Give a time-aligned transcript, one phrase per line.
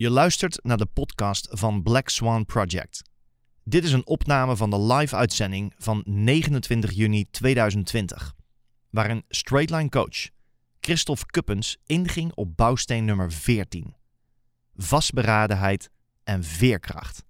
[0.00, 3.02] Je luistert naar de podcast van Black Swan Project.
[3.64, 8.34] Dit is een opname van de live-uitzending van 29 juni 2020,
[8.90, 10.28] waarin Straightline coach
[10.80, 13.94] Christophe Kuppens inging op bouwsteen nummer 14:
[14.74, 15.90] vastberadenheid
[16.24, 17.24] en veerkracht.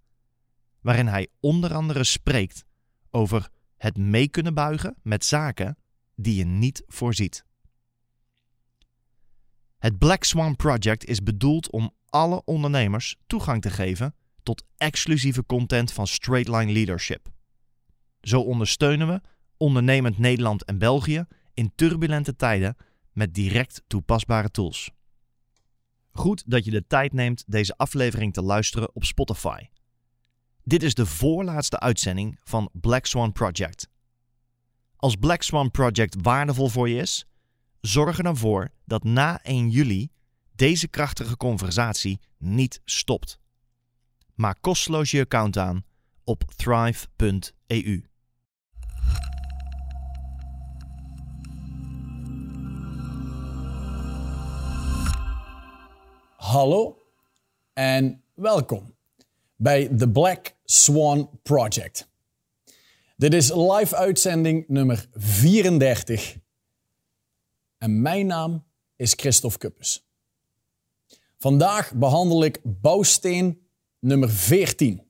[0.80, 2.64] Waarin hij onder andere spreekt
[3.10, 5.78] over het mee kunnen buigen met zaken
[6.14, 7.44] die je niet voorziet.
[9.78, 15.92] Het Black Swan Project is bedoeld om alle ondernemers toegang te geven tot exclusieve content
[15.92, 17.28] van Straightline Leadership.
[18.20, 19.20] Zo ondersteunen we
[19.56, 22.76] ondernemend Nederland en België in turbulente tijden
[23.12, 24.90] met direct toepasbare tools.
[26.12, 29.68] Goed dat je de tijd neemt deze aflevering te luisteren op Spotify.
[30.64, 33.88] Dit is de voorlaatste uitzending van Black Swan Project.
[34.96, 37.26] Als Black Swan Project waardevol voor je is,
[37.80, 40.10] zorg er dan voor dat na 1 juli
[40.60, 43.38] deze krachtige conversatie niet stopt.
[44.34, 45.84] Maak kosteloos je account aan
[46.24, 48.04] op thrive.eu.
[56.36, 57.02] Hallo
[57.72, 58.94] en welkom
[59.56, 62.08] bij The Black Swan Project.
[63.16, 66.36] Dit is live uitzending nummer 34
[67.78, 68.64] en mijn naam
[68.96, 70.09] is Christophe Kuppes.
[71.40, 73.66] Vandaag behandel ik bouwsteen
[73.98, 75.02] nummer 14,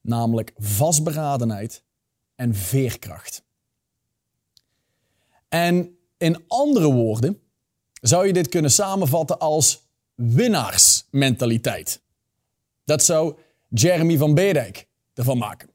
[0.00, 1.82] namelijk vastberadenheid
[2.34, 3.44] en veerkracht.
[5.48, 7.40] En in andere woorden
[8.00, 9.82] zou je dit kunnen samenvatten als
[10.14, 12.00] winnaarsmentaliteit.
[12.84, 13.36] Dat zou
[13.68, 15.70] Jeremy van Bedijk ervan maken.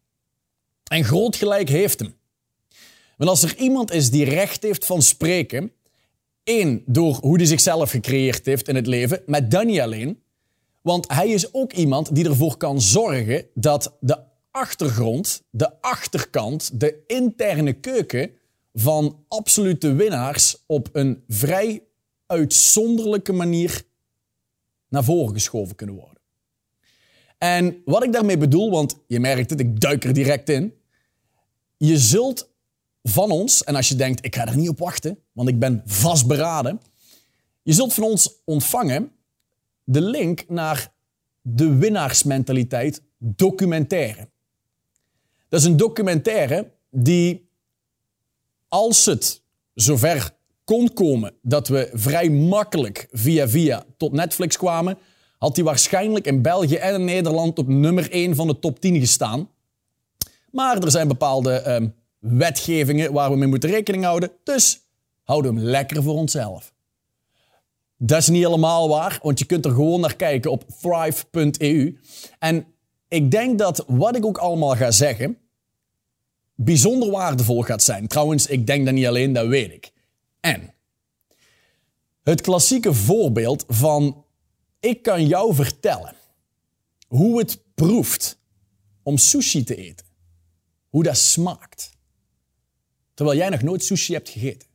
[0.84, 2.16] En groot gelijk heeft hem.
[3.18, 5.74] Want als er iemand is die recht heeft van spreken,
[6.86, 10.22] door hoe hij zichzelf gecreëerd heeft in het leven, met dan alleen.
[10.82, 14.18] Want hij is ook iemand die ervoor kan zorgen dat de
[14.52, 18.32] achtergrond, de achterkant, de interne keuken
[18.74, 21.84] van absolute winnaars op een vrij
[22.26, 23.84] uitzonderlijke manier
[24.88, 26.22] naar voren geschoven kunnen worden.
[27.38, 30.74] En wat ik daarmee bedoel, want je merkt het, ik duik er direct in.
[31.78, 32.49] Je zult
[33.10, 35.82] van ons, en als je denkt, ik ga er niet op wachten, want ik ben
[35.86, 36.82] vastberaden.
[37.64, 39.12] Je zult van ons ontvangen
[39.84, 40.92] de link naar
[41.42, 44.30] de winnaarsmentaliteit documentaire.
[45.50, 47.50] Dat is een documentaire die,
[48.68, 49.42] als het
[49.74, 54.98] zover kon komen dat we vrij makkelijk via via tot Netflix kwamen,
[55.38, 59.00] had die waarschijnlijk in België en in Nederland op nummer 1 van de top 10
[59.00, 59.50] gestaan.
[60.52, 61.88] Maar er zijn bepaalde ehm,
[62.20, 64.32] wetgevingen waar we mee moeten rekening houden.
[64.44, 64.82] Dus
[65.24, 66.74] houden we hem lekker voor onszelf.
[67.98, 72.00] Dat is niet helemaal waar, want je kunt er gewoon naar kijken op thrive.eu.
[72.40, 72.66] En
[73.08, 75.38] ik denk dat wat ik ook allemaal ga zeggen,
[76.56, 78.08] bijzonder waardevol gaat zijn.
[78.08, 79.92] Trouwens, ik denk dat niet alleen, dat weet ik.
[80.40, 80.74] En
[82.24, 84.26] het klassieke voorbeeld van
[84.80, 86.16] ik kan jou vertellen
[87.08, 88.40] hoe het proeft
[89.04, 90.06] om sushi te eten.
[90.90, 91.98] Hoe dat smaakt.
[93.20, 94.68] Terwijl jij nog nooit sushi hebt gegeten.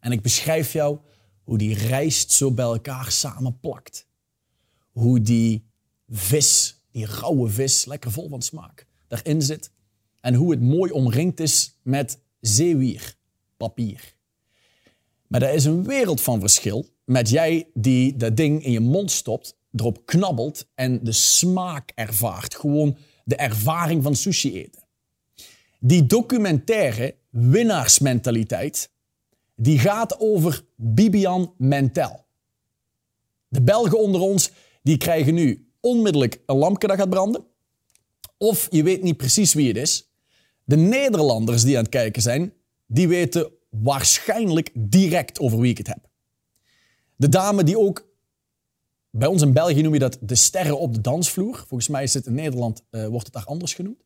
[0.00, 0.98] En ik beschrijf jou
[1.42, 4.06] hoe die rijst zo bij elkaar samenplakt.
[4.92, 5.64] Hoe die
[6.08, 9.70] vis, die rauwe vis, lekker vol van smaak, daarin zit.
[10.20, 13.16] En hoe het mooi omringd is met zeewier,
[13.56, 14.14] papier.
[15.26, 19.10] Maar er is een wereld van verschil met jij die dat ding in je mond
[19.10, 22.54] stopt, erop knabbelt en de smaak ervaart.
[22.54, 24.83] Gewoon de ervaring van sushi eten.
[25.86, 28.90] Die documentaire winnaarsmentaliteit,
[29.54, 32.24] die gaat over Bibian Mentel.
[33.48, 34.50] De Belgen onder ons,
[34.82, 37.44] die krijgen nu onmiddellijk een lampje dat gaat branden.
[38.38, 40.10] Of je weet niet precies wie het is.
[40.64, 42.52] De Nederlanders die aan het kijken zijn,
[42.86, 46.08] die weten waarschijnlijk direct over wie ik het heb.
[47.16, 48.08] De dame die ook,
[49.10, 51.56] bij ons in België noem je dat de sterren op de dansvloer.
[51.56, 54.02] Volgens mij is het in Nederland, uh, wordt het daar anders genoemd.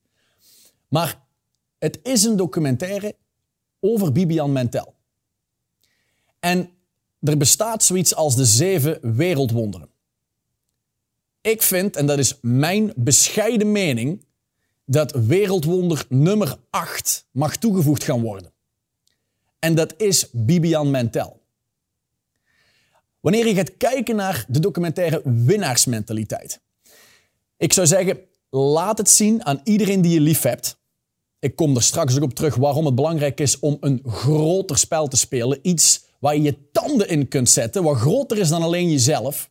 [0.88, 1.26] Maar
[1.78, 3.16] het is een documentaire
[3.80, 4.94] over Bibian Mentel.
[6.40, 6.70] En
[7.20, 9.88] er bestaat zoiets als de zeven wereldwonderen.
[11.40, 14.24] Ik vind, en dat is mijn bescheiden mening,
[14.84, 18.52] dat wereldwonder nummer 8 mag toegevoegd gaan worden.
[19.58, 21.40] En dat is Bibian Mentel.
[23.20, 26.60] Wanneer je gaat kijken naar de documentaire winnaarsmentaliteit.
[27.56, 28.20] Ik zou zeggen,
[28.50, 30.77] laat het zien aan iedereen die je lief hebt.
[31.40, 35.08] Ik kom er straks ook op terug waarom het belangrijk is om een groter spel
[35.08, 35.58] te spelen.
[35.62, 39.50] Iets waar je je tanden in kunt zetten, wat groter is dan alleen jezelf.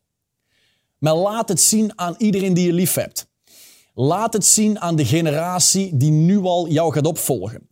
[0.98, 3.28] Maar laat het zien aan iedereen die je lief hebt.
[3.94, 7.70] Laat het zien aan de generatie die nu al jou gaat opvolgen.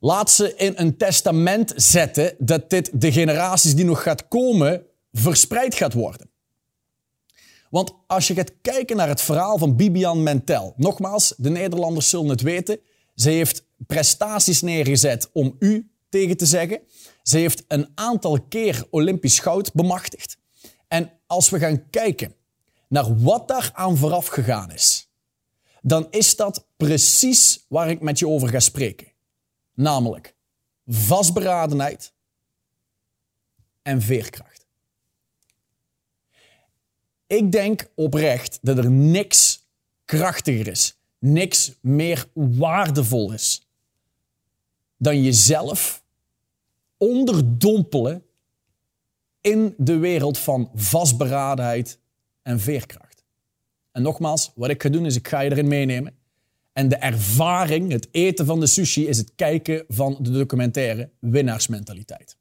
[0.00, 5.74] Laat ze in een testament zetten dat dit de generaties die nog gaat komen verspreid
[5.74, 6.30] gaat worden.
[7.70, 12.28] Want als je gaat kijken naar het verhaal van Bibian Mentel, nogmaals, de Nederlanders zullen
[12.28, 12.80] het weten,
[13.16, 16.80] ze heeft prestaties neergezet om u tegen te zeggen.
[17.22, 20.38] Ze heeft een aantal keer Olympisch goud bemachtigd.
[20.88, 22.34] En als we gaan kijken
[22.88, 25.10] naar wat daar aan vooraf gegaan is,
[25.82, 29.12] dan is dat precies waar ik met je over ga spreken.
[29.74, 30.34] Namelijk
[30.86, 32.12] vastberadenheid
[33.82, 34.66] en veerkracht.
[37.26, 39.66] Ik denk oprecht dat er niks
[40.04, 43.66] krachtiger is, niks meer waardevol is
[44.96, 46.04] dan jezelf
[46.96, 48.24] onderdompelen
[49.40, 51.98] in de wereld van vastberadenheid
[52.42, 53.24] en veerkracht.
[53.92, 56.14] En nogmaals, wat ik ga doen is ik ga je erin meenemen.
[56.72, 62.36] En de ervaring, het eten van de sushi, is het kijken van de documentaire Winnaarsmentaliteit.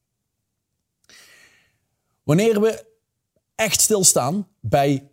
[2.23, 2.85] Wanneer we
[3.55, 5.09] echt stilstaan bij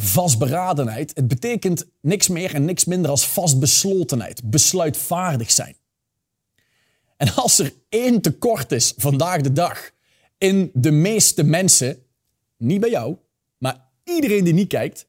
[0.00, 5.76] vastberadenheid, het betekent niks meer en niks minder als vastbeslotenheid, besluitvaardig zijn.
[7.16, 9.90] En als er één tekort is vandaag de dag
[10.38, 12.02] in de meeste mensen,
[12.56, 13.16] niet bij jou,
[13.58, 15.06] maar iedereen die niet kijkt,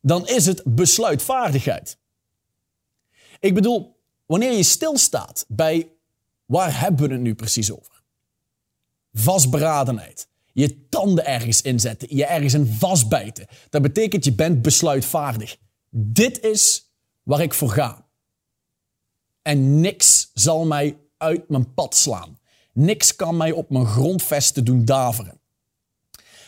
[0.00, 1.98] dan is het besluitvaardigheid.
[3.40, 5.92] Ik bedoel, wanneer je stilstaat bij
[6.46, 8.02] waar hebben we het nu precies over?
[9.12, 10.28] Vastberadenheid.
[10.58, 13.46] Je tanden ergens inzetten, je ergens in vastbijten.
[13.70, 15.56] Dat betekent je bent besluitvaardig.
[15.90, 18.06] Dit is waar ik voor ga.
[19.42, 22.38] En niks zal mij uit mijn pad slaan.
[22.72, 25.40] Niks kan mij op mijn grondvesten doen daveren.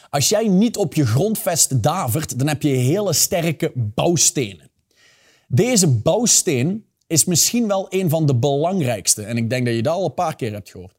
[0.08, 4.70] Als jij niet op je grondvesten davert, dan heb je hele sterke bouwstenen.
[5.48, 9.22] Deze bouwsteen is misschien wel een van de belangrijkste.
[9.22, 10.98] En ik denk dat je dat al een paar keer hebt gehoord.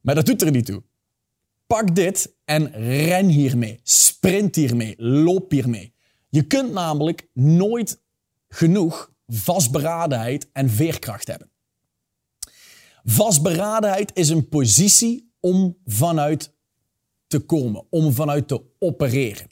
[0.00, 0.82] Maar dat doet er niet toe.
[1.66, 3.80] Pak dit en ren hiermee.
[3.82, 4.94] Sprint hiermee.
[4.96, 5.94] Loop hiermee.
[6.28, 8.00] Je kunt namelijk nooit
[8.48, 11.50] genoeg vastberadenheid en veerkracht hebben.
[13.04, 16.52] Vastberadenheid is een positie om vanuit
[17.26, 19.48] te komen, om vanuit te opereren.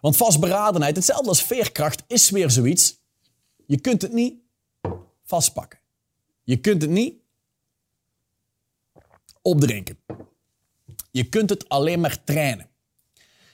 [0.00, 3.00] Want vastberadenheid, hetzelfde als veerkracht, is weer zoiets.
[3.66, 4.34] Je kunt het niet
[5.24, 5.78] vastpakken.
[6.42, 7.14] Je kunt het niet
[9.42, 9.98] opdrinken.
[11.10, 12.68] Je kunt het alleen maar trainen.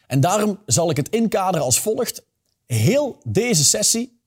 [0.06, 2.24] En daarom zal ik het inkaderen als volgt.
[2.66, 4.20] Heel deze sessie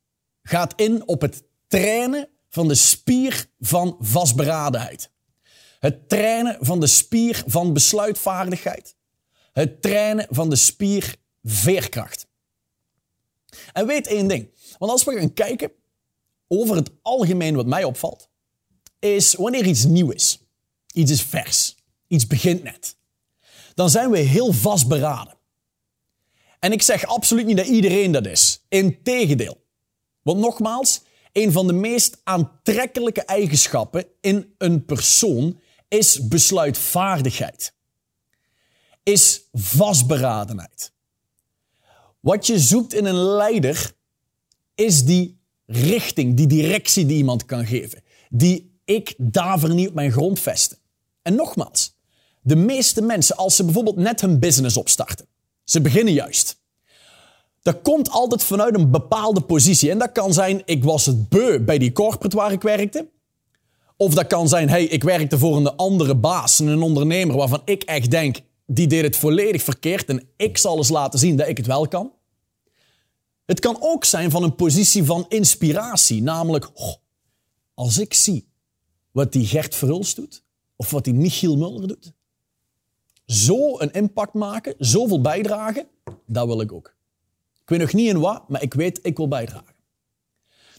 [0.43, 5.11] gaat in op het trainen van de spier van vastberadenheid.
[5.79, 8.95] Het trainen van de spier van besluitvaardigheid.
[9.53, 12.27] Het trainen van de spier veerkracht.
[13.73, 14.49] En weet één ding.
[14.77, 15.71] Want als we gaan kijken
[16.47, 18.29] over het algemeen wat mij opvalt,
[18.99, 20.39] is wanneer iets nieuw is,
[20.93, 21.75] iets is vers,
[22.07, 22.97] iets begint net,
[23.73, 25.37] dan zijn we heel vastberaden.
[26.59, 28.65] En ik zeg absoluut niet dat iedereen dat is.
[28.69, 29.63] Integendeel.
[30.21, 31.01] Want nogmaals,
[31.31, 37.73] een van de meest aantrekkelijke eigenschappen in een persoon is besluitvaardigheid.
[39.03, 40.91] Is vastberadenheid.
[42.19, 43.91] Wat je zoekt in een leider
[44.75, 48.03] is die richting, die directie die iemand kan geven.
[48.29, 50.77] Die ik daver niet op mijn grondvesten.
[51.21, 51.97] En nogmaals,
[52.49, 55.25] de meeste mensen, als ze bijvoorbeeld net hun business opstarten,
[55.63, 56.61] ze beginnen juist.
[57.61, 59.91] Dat komt altijd vanuit een bepaalde positie.
[59.91, 63.09] En dat kan zijn, ik was het beu bij die corporate waar ik werkte.
[63.97, 67.83] Of dat kan zijn, hey, ik werkte voor een andere baas, een ondernemer waarvan ik
[67.83, 71.57] echt denk, die deed het volledig verkeerd en ik zal eens laten zien dat ik
[71.57, 72.11] het wel kan.
[73.45, 76.71] Het kan ook zijn van een positie van inspiratie, namelijk,
[77.73, 78.49] als ik zie
[79.11, 80.43] wat die Gert Verhulst doet,
[80.75, 82.13] of wat die Michiel Muller doet,
[83.29, 85.87] zo een impact maken, zoveel bijdragen,
[86.25, 86.95] dat wil ik ook.
[87.61, 89.75] Ik weet nog niet in wat, maar ik weet, ik wil bijdragen.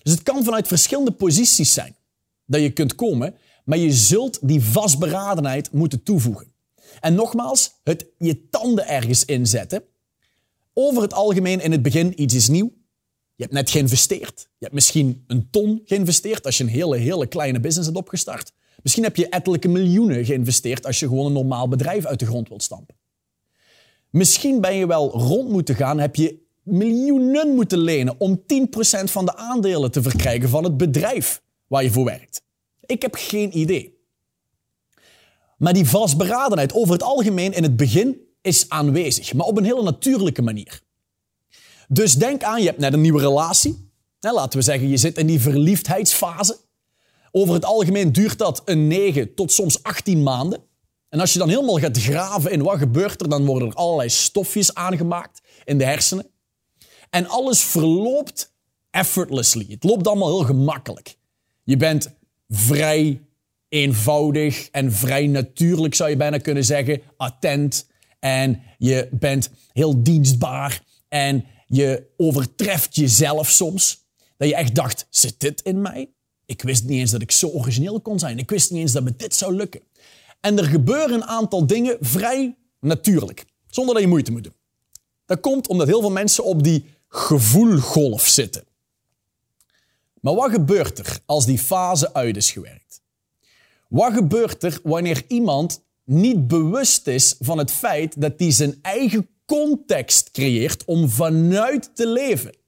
[0.03, 1.97] Dus het kan vanuit verschillende posities zijn
[2.47, 6.53] dat je kunt komen, maar je zult die vastberadenheid moeten toevoegen.
[7.01, 9.83] En nogmaals, het je tanden ergens inzetten.
[10.73, 12.73] Over het algemeen in het begin iets is nieuw.
[13.35, 14.41] Je hebt net geïnvesteerd.
[14.41, 18.53] Je hebt misschien een ton geïnvesteerd als je een hele, hele kleine business hebt opgestart.
[18.83, 22.49] Misschien heb je ettelijke miljoenen geïnvesteerd als je gewoon een normaal bedrijf uit de grond
[22.49, 22.95] wilt stampen.
[24.11, 28.43] Misschien ben je wel rond moeten gaan, heb je miljoenen moeten lenen om 10%
[29.05, 32.43] van de aandelen te verkrijgen van het bedrijf waar je voor werkt.
[32.87, 33.99] Ik heb geen idee.
[35.59, 39.83] Maar die vastberadenheid over het algemeen in het begin is aanwezig, maar op een hele
[39.83, 40.81] natuurlijke manier.
[41.89, 43.91] Dus denk aan, je hebt net een nieuwe relatie.
[44.21, 46.57] laten we zeggen, je zit in die verliefdheidsfase.
[47.33, 50.63] Over het algemeen duurt dat een 9 tot soms 18 maanden.
[51.09, 54.09] En als je dan helemaal gaat graven in wat gebeurt er, dan worden er allerlei
[54.09, 56.31] stofjes aangemaakt in de hersenen.
[57.11, 58.55] En alles verloopt
[58.91, 59.67] effortlessly.
[59.69, 61.17] Het loopt allemaal heel gemakkelijk.
[61.65, 62.15] Je bent
[62.49, 63.23] vrij
[63.69, 67.89] eenvoudig en vrij natuurlijk, zou je bijna kunnen zeggen, attent.
[68.19, 74.09] En je bent heel dienstbaar en je overtreft jezelf soms.
[74.37, 76.11] Dat je echt dacht, zit dit in mij?
[76.51, 78.39] Ik wist niet eens dat ik zo origineel kon zijn.
[78.39, 79.81] Ik wist niet eens dat me dit zou lukken.
[80.41, 84.55] En er gebeuren een aantal dingen vrij natuurlijk, zonder dat je moeite moet doen.
[85.27, 88.65] Dat komt omdat heel veel mensen op die gevoelgolf zitten.
[90.21, 93.01] Maar wat gebeurt er als die fase uit is gewerkt?
[93.89, 99.29] Wat gebeurt er wanneer iemand niet bewust is van het feit dat hij zijn eigen
[99.47, 102.60] context creëert om vanuit te leven?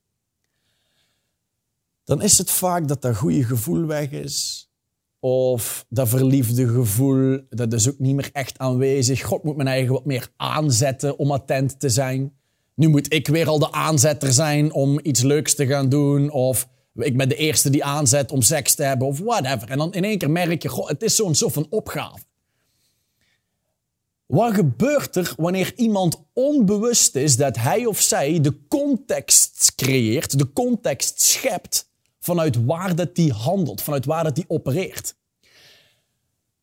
[2.12, 4.68] Dan is het vaak dat dat goede gevoel weg is.
[5.20, 9.22] Of dat verliefde gevoel, dat is ook niet meer echt aanwezig.
[9.22, 12.32] God moet mijn eigen wat meer aanzetten om attent te zijn.
[12.74, 16.30] Nu moet ik weer al de aanzetter zijn om iets leuks te gaan doen.
[16.30, 19.70] Of ik ben de eerste die aanzet om seks te hebben of whatever.
[19.70, 22.24] En dan in één keer merk je, goh, het is zo'n soort van opgave.
[24.26, 30.52] Wat gebeurt er wanneer iemand onbewust is dat hij of zij de context creëert, de
[30.52, 31.90] context schept
[32.22, 35.14] vanuit waar dat die handelt, vanuit waar dat die opereert?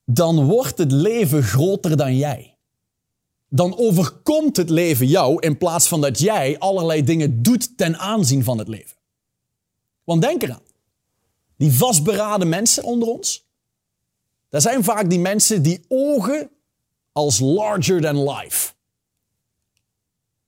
[0.06, 2.58] Dan wordt het leven groter dan jij.
[3.50, 8.44] Dan overkomt het leven jou in plaats van dat jij allerlei dingen doet ten aanzien
[8.44, 8.98] van het leven.
[10.04, 10.62] Want denk eraan.
[11.58, 13.48] Die vastberaden mensen onder ons.
[14.50, 16.50] Dat zijn vaak die mensen die ogen
[17.12, 18.74] als larger than life.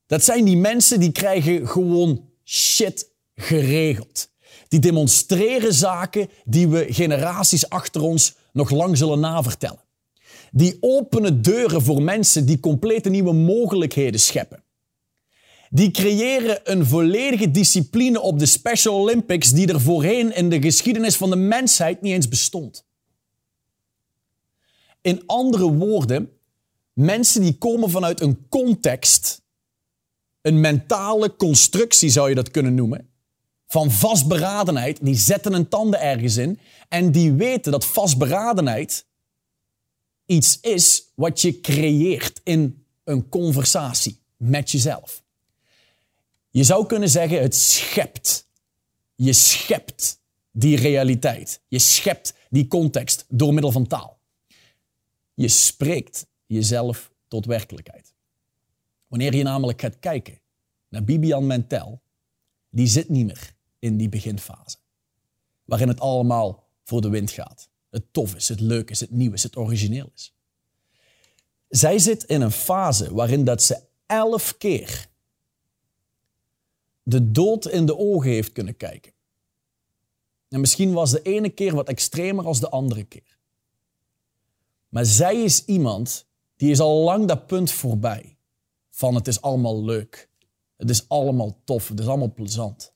[0.06, 4.31] Dat zijn die mensen die krijgen gewoon shit geregeld.
[4.72, 9.84] Die demonstreren zaken die we generaties achter ons nog lang zullen navertellen.
[10.52, 14.64] Die openen deuren voor mensen die complete nieuwe mogelijkheden scheppen.
[15.70, 21.16] Die creëren een volledige discipline op de Special Olympics die er voorheen in de geschiedenis
[21.16, 22.86] van de mensheid niet eens bestond.
[25.02, 26.30] In andere woorden,
[26.94, 29.42] mensen die komen vanuit een context,
[30.42, 33.11] een mentale constructie zou je dat kunnen noemen,
[33.72, 36.60] van vastberadenheid, die zetten een tanden ergens in
[36.90, 39.06] en die weten dat vastberadenheid
[40.26, 45.24] iets is wat je creëert in een conversatie met jezelf.
[46.50, 48.48] Je zou kunnen zeggen, het schept.
[49.16, 51.62] Je schept die realiteit.
[51.68, 54.20] Je schept die context door middel van taal.
[55.34, 58.14] Je spreekt jezelf tot werkelijkheid.
[59.08, 60.42] Wanneer je namelijk gaat kijken
[60.90, 62.02] naar Bibian Mentel,
[62.70, 64.78] die zit niet meer in die beginfase.
[65.64, 67.70] Waarin het allemaal voor de wind gaat.
[67.90, 70.36] Het tof is, het leuk is, het nieuw is, het origineel is.
[71.70, 75.10] Zij zit in een fase waarin dat ze elf keer
[77.04, 79.14] de dood in de ogen heeft kunnen kijken.
[80.50, 83.38] En misschien was de ene keer wat extremer als de andere keer.
[84.90, 88.38] Maar zij is iemand die is al lang dat punt voorbij.
[88.90, 90.30] Van het is allemaal leuk.
[90.76, 91.88] Het is allemaal tof.
[91.88, 92.94] Het is allemaal plezant.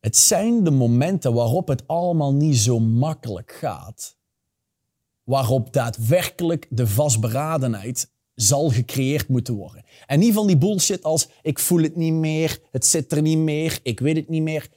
[0.00, 4.16] Het zijn de momenten waarop het allemaal niet zo makkelijk gaat.
[5.22, 9.84] Waarop daadwerkelijk de vastberadenheid zal gecreëerd moeten worden.
[10.06, 13.38] En niet van die bullshit als ik voel het niet meer, het zit er niet
[13.38, 14.68] meer, ik weet het niet meer.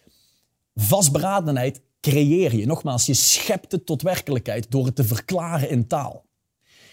[0.75, 2.65] Vastberadenheid creëer je.
[2.65, 6.25] Nogmaals, je schept het tot werkelijkheid door het te verklaren in taal.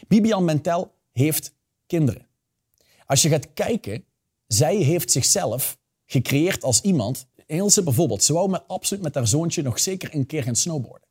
[0.09, 1.55] Bibian Mentel heeft
[1.87, 2.27] kinderen.
[3.07, 4.05] Als je gaat kijken,
[4.47, 7.27] zij heeft zichzelf gecreëerd als iemand.
[7.47, 8.23] Een heel simpel voorbeeld.
[8.23, 11.09] Ze wou absoluut met haar zoontje nog zeker een keer gaan snowboarden.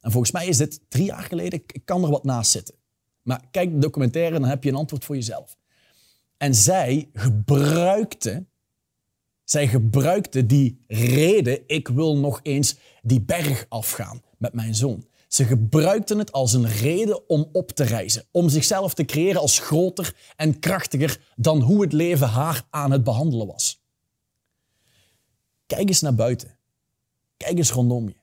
[0.00, 1.62] En volgens mij is dit drie jaar geleden.
[1.66, 2.74] Ik kan er wat naast zitten.
[3.22, 5.56] Maar kijk de documentaire en dan heb je een antwoord voor jezelf.
[6.36, 8.44] En zij gebruikte,
[9.44, 15.06] zij gebruikte die reden, ik wil nog eens die berg afgaan met mijn zoon.
[15.28, 19.58] Ze gebruikten het als een reden om op te reizen, om zichzelf te creëren als
[19.58, 23.77] groter en krachtiger dan hoe het leven haar aan het behandelen was.
[25.68, 26.58] Kijk eens naar buiten.
[27.36, 28.14] Kijk eens rondom je.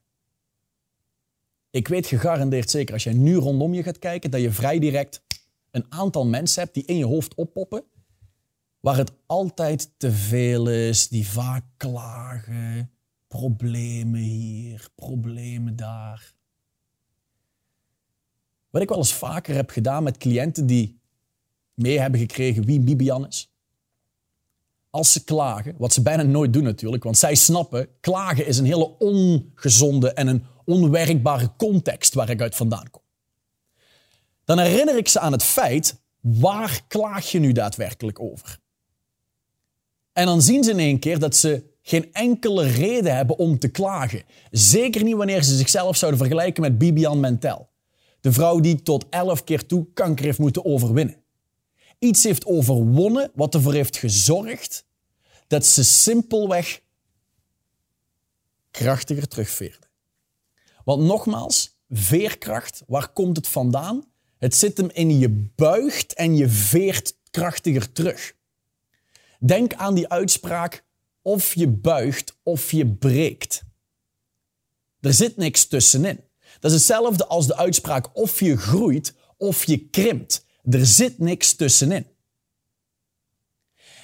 [1.69, 5.21] Ik weet gegarandeerd zeker, als jij nu rondom je gaat kijken, dat je vrij direct
[5.71, 7.83] een aantal mensen hebt die in je hoofd oppoppen,
[8.79, 12.91] waar het altijd te veel is, die vaak klagen,
[13.27, 16.33] problemen hier, problemen daar.
[18.69, 20.99] Wat ik wel eens vaker heb gedaan met cliënten die
[21.73, 23.54] mee hebben gekregen wie Bibian is.
[24.95, 28.65] Als ze klagen, wat ze bijna nooit doen natuurlijk, want zij snappen, klagen is een
[28.65, 33.01] hele ongezonde en een onwerkbare context waar ik uit vandaan kom.
[34.45, 38.59] Dan herinner ik ze aan het feit, waar klaag je nu daadwerkelijk over?
[40.13, 43.67] En dan zien ze in één keer dat ze geen enkele reden hebben om te
[43.67, 44.23] klagen.
[44.51, 47.69] Zeker niet wanneer ze zichzelf zouden vergelijken met Bibian Mentel.
[48.21, 51.23] De vrouw die tot elf keer toe kanker heeft moeten overwinnen.
[52.05, 54.85] Iets heeft overwonnen wat ervoor heeft gezorgd
[55.47, 56.81] dat ze simpelweg
[58.71, 59.87] krachtiger terugveerde.
[60.83, 64.05] Want nogmaals, veerkracht, waar komt het vandaan?
[64.37, 68.35] Het zit hem in je buigt en je veert krachtiger terug.
[69.39, 70.83] Denk aan die uitspraak:
[71.21, 73.63] of je buigt of je breekt.
[74.99, 76.23] Er zit niks tussenin.
[76.59, 80.44] Dat is hetzelfde als de uitspraak: of je groeit of je krimpt.
[80.69, 82.05] Er zit niks tussenin.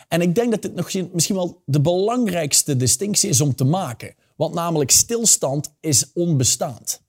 [0.08, 4.16] En ik denk dat dit nog misschien wel de belangrijkste distinctie is om te maken.
[4.36, 7.02] Want namelijk stilstand is onbestaand.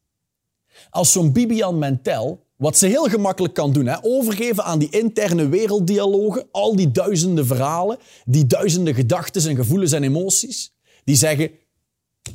[0.91, 5.49] Als zo'n Bibian Mentel, wat ze heel gemakkelijk kan doen, hè, overgeven aan die interne
[5.49, 11.51] werelddialogen, al die duizenden verhalen, die duizenden gedachten en gevoelens en emoties, die zeggen,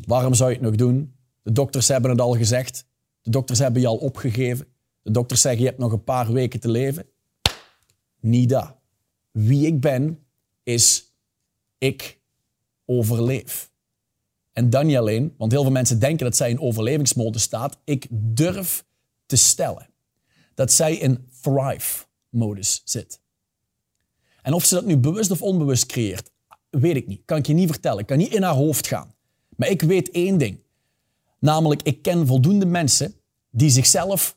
[0.05, 1.15] waarom zou je het nog doen?
[1.43, 2.85] De dokters hebben het al gezegd.
[3.21, 4.67] De dokters hebben je al opgegeven.
[5.07, 7.05] De dokters zeggen, je hebt nog een paar weken te leven.
[8.19, 8.79] Nida.
[9.31, 10.25] Wie ik ben,
[10.63, 11.13] is
[11.77, 12.19] ik
[12.85, 13.71] overleef.
[14.51, 17.77] En dan niet alleen, want heel veel mensen denken dat zij in overlevingsmodus staat.
[17.83, 18.85] Ik durf
[19.25, 19.89] te stellen
[20.53, 23.19] dat zij in thrive-modus zit.
[24.41, 26.31] En of ze dat nu bewust of onbewust creëert,
[26.69, 27.21] weet ik niet.
[27.25, 28.05] Kan ik je niet vertellen.
[28.05, 29.15] Kan niet in haar hoofd gaan.
[29.55, 30.59] Maar ik weet één ding.
[31.39, 33.15] Namelijk, ik ken voldoende mensen
[33.49, 34.36] die zichzelf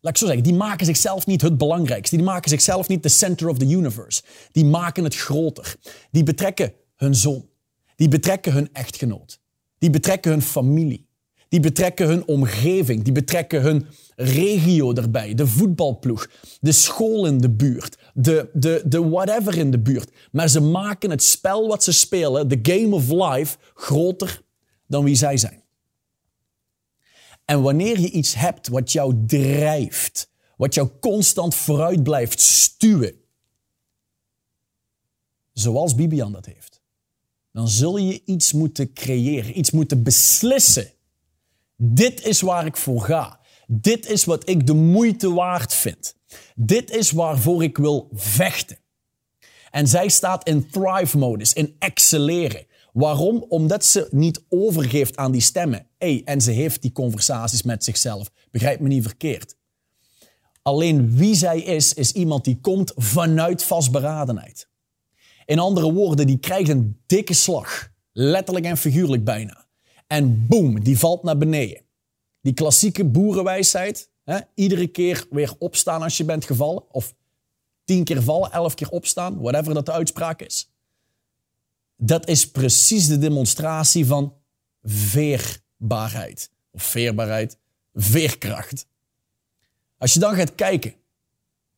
[0.00, 2.16] laat ik zo zeggen, die maken zichzelf niet het belangrijkste.
[2.16, 4.22] Die maken zichzelf niet de center of the universe.
[4.52, 5.76] Die maken het groter.
[6.10, 7.48] Die betrekken hun zoon.
[7.96, 9.40] Die betrekken hun echtgenoot.
[9.78, 11.08] Die betrekken hun familie.
[11.48, 13.02] Die betrekken hun omgeving.
[13.02, 15.34] Die betrekken hun regio erbij.
[15.34, 16.30] De voetbalploeg.
[16.60, 17.98] De school in de buurt.
[18.14, 20.10] De, de, de whatever in de buurt.
[20.32, 24.42] Maar ze maken het spel wat ze spelen, de game of life, groter
[24.86, 25.64] dan wie zij zijn.
[27.46, 33.14] En wanneer je iets hebt wat jou drijft, wat jou constant vooruit blijft stuwen,
[35.52, 36.80] zoals Bibian dat heeft,
[37.52, 40.92] dan zul je iets moeten creëren, iets moeten beslissen.
[41.76, 43.40] Dit is waar ik voor ga.
[43.66, 46.16] Dit is wat ik de moeite waard vind.
[46.54, 48.78] Dit is waarvoor ik wil vechten.
[49.70, 52.66] En zij staat in thrive-modus, in excelleren.
[52.96, 53.44] Waarom?
[53.48, 55.86] Omdat ze niet overgeeft aan die stemmen.
[55.98, 58.30] Hey, en ze heeft die conversaties met zichzelf.
[58.50, 59.56] Begrijp me niet verkeerd.
[60.62, 64.68] Alleen wie zij is, is iemand die komt vanuit vastberadenheid.
[65.44, 67.88] In andere woorden, die krijgt een dikke slag.
[68.12, 69.66] Letterlijk en figuurlijk bijna.
[70.06, 71.82] En boem, die valt naar beneden.
[72.40, 74.10] Die klassieke boerenwijsheid.
[74.24, 76.92] Hè, iedere keer weer opstaan als je bent gevallen.
[76.92, 77.14] Of
[77.84, 79.40] tien keer vallen, elf keer opstaan.
[79.40, 80.74] Whatever dat de uitspraak is
[81.96, 84.34] dat is precies de demonstratie van
[84.82, 86.50] veerbaarheid.
[86.70, 87.58] Of veerbaarheid,
[87.94, 88.86] veerkracht.
[89.98, 90.94] Als je dan gaat kijken,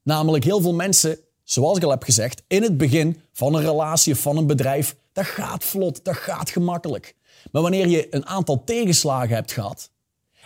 [0.02, 4.12] namelijk heel veel mensen, zoals ik al heb gezegd, in het begin van een relatie
[4.12, 7.14] of van een bedrijf, dat gaat vlot, dat gaat gemakkelijk.
[7.52, 9.90] Maar wanneer je een aantal tegenslagen hebt gehad,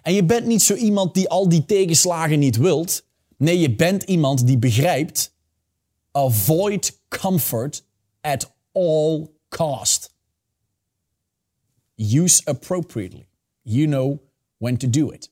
[0.02, 3.04] en je bent niet zo iemand die al die tegenslagen niet wilt,
[3.36, 5.34] nee, je bent iemand die begrijpt,
[6.12, 7.84] avoid comfort
[8.20, 10.14] at all cost.
[11.94, 13.28] Use appropriately.
[13.62, 14.18] You know
[14.56, 15.30] when to do it.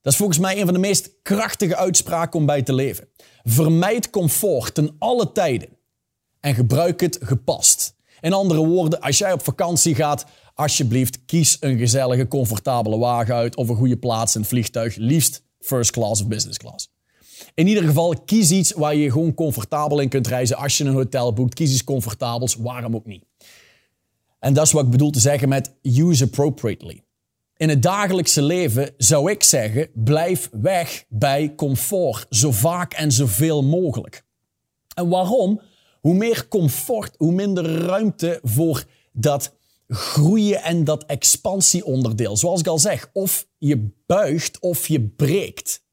[0.00, 3.08] Dat is volgens mij een van de meest krachtige uitspraken om bij te leven.
[3.42, 5.68] Vermijd comfort ten alle tijden
[6.40, 7.94] en gebruik het gepast.
[8.20, 13.56] In andere woorden, als jij op vakantie gaat, alsjeblieft kies een gezellige, comfortabele wagen uit
[13.56, 16.90] of een goede plaats in het vliegtuig, liefst first class of business class.
[17.58, 20.56] In ieder geval, kies iets waar je gewoon comfortabel in kunt reizen.
[20.56, 22.54] Als je een hotel boekt, kies iets comfortabels.
[22.54, 23.24] Waarom ook niet?
[24.38, 27.02] En dat is wat ik bedoel te zeggen met use appropriately.
[27.56, 32.26] In het dagelijkse leven zou ik zeggen, blijf weg bij comfort.
[32.30, 34.24] Zo vaak en zoveel mogelijk.
[34.94, 35.60] En waarom?
[36.00, 39.56] Hoe meer comfort, hoe minder ruimte voor dat
[39.88, 42.36] groeien en dat expansieonderdeel.
[42.36, 45.86] Zoals ik al zeg, of je buigt of je breekt.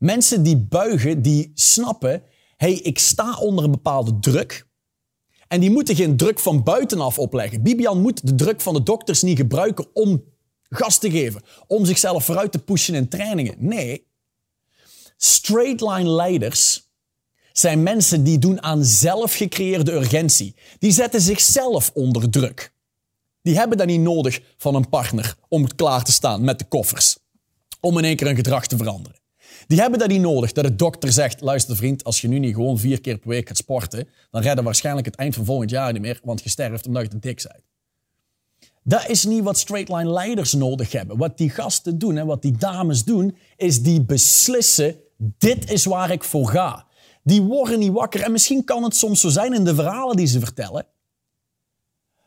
[0.00, 2.22] Mensen die buigen, die snappen,
[2.56, 4.66] hey, ik sta onder een bepaalde druk.
[5.48, 7.62] En die moeten geen druk van buitenaf opleggen.
[7.62, 10.24] Bibian moet de druk van de dokters niet gebruiken om
[10.62, 13.54] gas te geven, om zichzelf vooruit te pushen in trainingen.
[13.58, 14.06] Nee.
[15.16, 16.90] Straight line leiders
[17.52, 20.54] zijn mensen die doen aan zelfgecreëerde urgentie.
[20.78, 22.72] Die zetten zichzelf onder druk.
[23.42, 27.18] Die hebben dat niet nodig van een partner om klaar te staan met de koffers.
[27.80, 29.19] Om in één keer een gedrag te veranderen.
[29.70, 32.54] Die hebben dat niet nodig, dat de dokter zegt, luister vriend, als je nu niet
[32.54, 35.92] gewoon vier keer per week gaat sporten, dan redden waarschijnlijk het eind van volgend jaar
[35.92, 37.64] niet meer, want je sterft omdat je te dik bent.
[38.82, 41.16] Dat is niet wat straightline leiders nodig hebben.
[41.16, 46.10] Wat die gasten doen en wat die dames doen, is die beslissen, dit is waar
[46.10, 46.86] ik voor ga.
[47.22, 48.22] Die worden niet wakker.
[48.22, 50.86] En misschien kan het soms zo zijn in de verhalen die ze vertellen.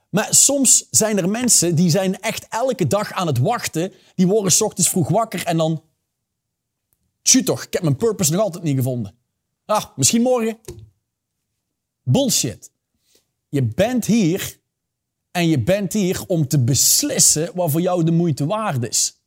[0.10, 3.94] Maar soms zijn er mensen die zijn echt elke dag aan het wachten.
[4.16, 5.82] Die worden s ochtends vroeg wakker en dan...
[7.24, 9.16] Tju toch, ik heb mijn purpose nog altijd niet gevonden.
[9.66, 10.58] Ah, misschien morgen.
[12.04, 12.72] Bullshit.
[13.50, 14.60] Je bent hier
[15.32, 19.22] en je bent hier om te beslissen wat voor jou de moeite waard is.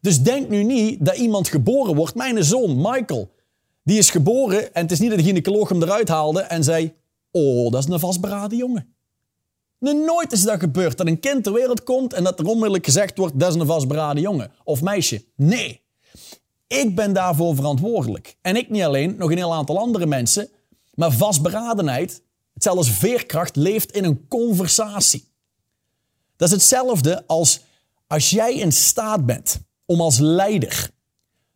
[0.00, 2.14] Dus denk nu niet dat iemand geboren wordt.
[2.14, 3.34] Mijn zoon, Michael,
[3.82, 6.94] die is geboren en het is niet dat de gynaecoloog hem eruit haalde en zei:
[7.30, 8.94] Oh, dat is een vastberaden jongen.
[9.78, 13.18] nooit is dat gebeurd dat een kind ter wereld komt en dat er onmiddellijk gezegd
[13.18, 15.24] wordt: dat is een vastberaden jongen of meisje.
[15.36, 15.86] Nee.
[16.68, 18.36] Ik ben daarvoor verantwoordelijk.
[18.40, 20.48] En ik niet alleen, nog een heel aantal andere mensen.
[20.94, 22.22] Maar vastberadenheid,
[22.64, 25.24] als veerkracht, leeft in een conversatie.
[26.36, 27.60] Dat is hetzelfde als
[28.08, 30.90] als jij in staat bent om als leider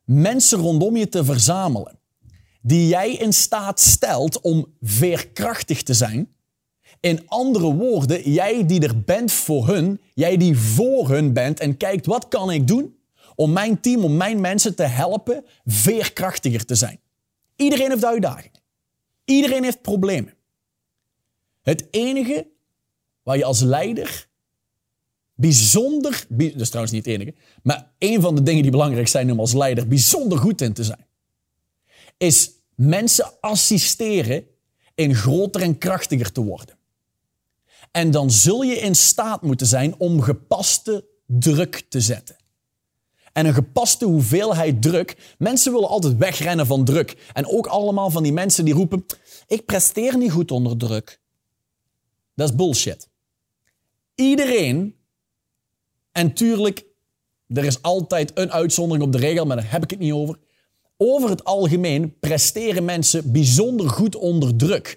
[0.05, 1.99] mensen rondom je te verzamelen
[2.63, 6.35] die jij in staat stelt om veerkrachtig te zijn.
[7.01, 11.77] In andere woorden, jij die er bent voor hun, jij die voor hun bent en
[11.77, 12.97] kijkt wat kan ik doen
[13.35, 17.01] om mijn team, om mijn mensen te helpen veerkrachtiger te zijn.
[17.57, 18.61] Iedereen heeft uitdagingen.
[19.25, 20.35] Iedereen heeft problemen.
[21.63, 22.47] Het enige
[23.23, 24.29] waar je als leider
[25.35, 29.31] bijzonder, dat is trouwens niet het enige, maar een van de dingen die belangrijk zijn
[29.31, 31.07] om als leider bijzonder goed in te zijn,
[32.17, 34.47] is mensen assisteren
[34.95, 36.77] in groter en krachtiger te worden.
[37.91, 42.37] En dan zul je in staat moeten zijn om gepaste druk te zetten.
[43.33, 45.35] En een gepaste hoeveelheid druk.
[45.39, 47.31] Mensen willen altijd wegrennen van druk.
[47.33, 49.05] En ook allemaal van die mensen die roepen:
[49.47, 51.21] Ik presteer niet goed onder druk.
[52.35, 53.09] Dat is bullshit.
[54.15, 54.97] Iedereen,
[56.13, 56.85] en tuurlijk,
[57.47, 60.39] er is altijd een uitzondering op de regel, maar daar heb ik het niet over.
[60.97, 64.97] Over het algemeen presteren mensen bijzonder goed onder druk.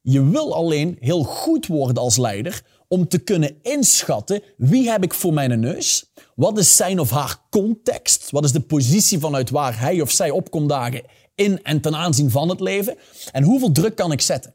[0.00, 5.14] Je wil alleen heel goed worden als leider om te kunnen inschatten wie heb ik
[5.14, 9.80] voor mijn neus, wat is zijn of haar context, wat is de positie vanuit waar
[9.80, 11.02] hij of zij opkomt dagen
[11.34, 12.96] in en ten aanzien van het leven
[13.32, 14.54] en hoeveel druk kan ik zetten.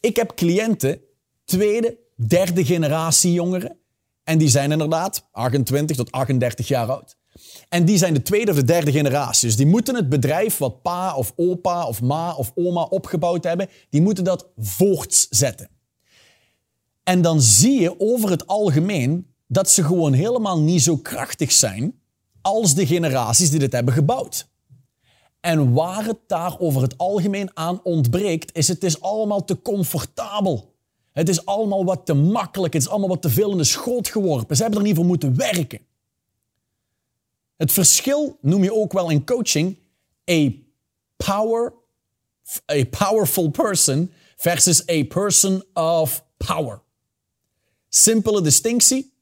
[0.00, 1.00] Ik heb cliënten,
[1.44, 3.76] tweede, derde generatie jongeren,
[4.24, 7.16] en die zijn inderdaad 28 tot 38 jaar oud.
[7.68, 9.46] En die zijn de tweede of de derde generatie.
[9.46, 13.68] Dus die moeten het bedrijf wat pa of opa of ma of oma opgebouwd hebben,
[13.90, 15.70] die moeten dat voortzetten.
[17.02, 22.00] En dan zie je over het algemeen dat ze gewoon helemaal niet zo krachtig zijn
[22.40, 24.48] als de generaties die dit hebben gebouwd.
[25.40, 30.74] En waar het daar over het algemeen aan ontbreekt, is het is allemaal te comfortabel.
[31.12, 34.08] Het is allemaal wat te makkelijk, het is allemaal wat te veel in de schoot
[34.08, 34.56] geworpen.
[34.56, 35.80] Ze hebben er niet voor moeten werken.
[37.56, 39.78] Het verschil noem je ook wel in coaching
[40.30, 40.50] a
[41.16, 41.72] power,
[42.72, 46.82] a powerful person versus a person of power.
[47.88, 49.14] Simpele distinctie.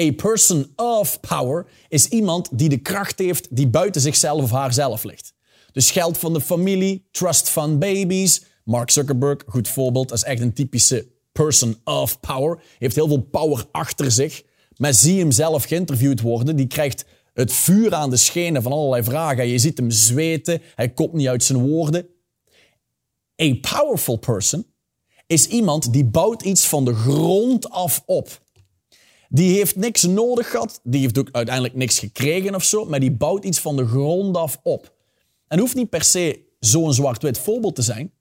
[0.00, 5.04] A person of power is iemand die de kracht heeft die buiten zichzelf of haarzelf
[5.04, 5.34] ligt.
[5.72, 8.42] Dus geld van de familie, trust van baby's.
[8.64, 12.62] Mark Zuckerberg, goed voorbeeld, is echt een typische person of power.
[12.78, 14.42] Heeft heel veel power achter zich.
[14.76, 17.04] Maar zie hem zelf geïnterviewd worden, die krijgt
[17.34, 19.46] het vuur aan de schenen van allerlei vragen.
[19.46, 22.06] Je ziet hem zweten, hij komt niet uit zijn woorden.
[23.42, 24.66] A powerful person
[25.26, 28.42] is iemand die bouwt iets van de grond af op.
[29.28, 33.12] Die heeft niks nodig gehad, die heeft ook uiteindelijk niks gekregen of zo, maar die
[33.12, 34.94] bouwt iets van de grond af op.
[35.48, 38.12] En hoeft niet per se zo'n zwart-wit voorbeeld te zijn.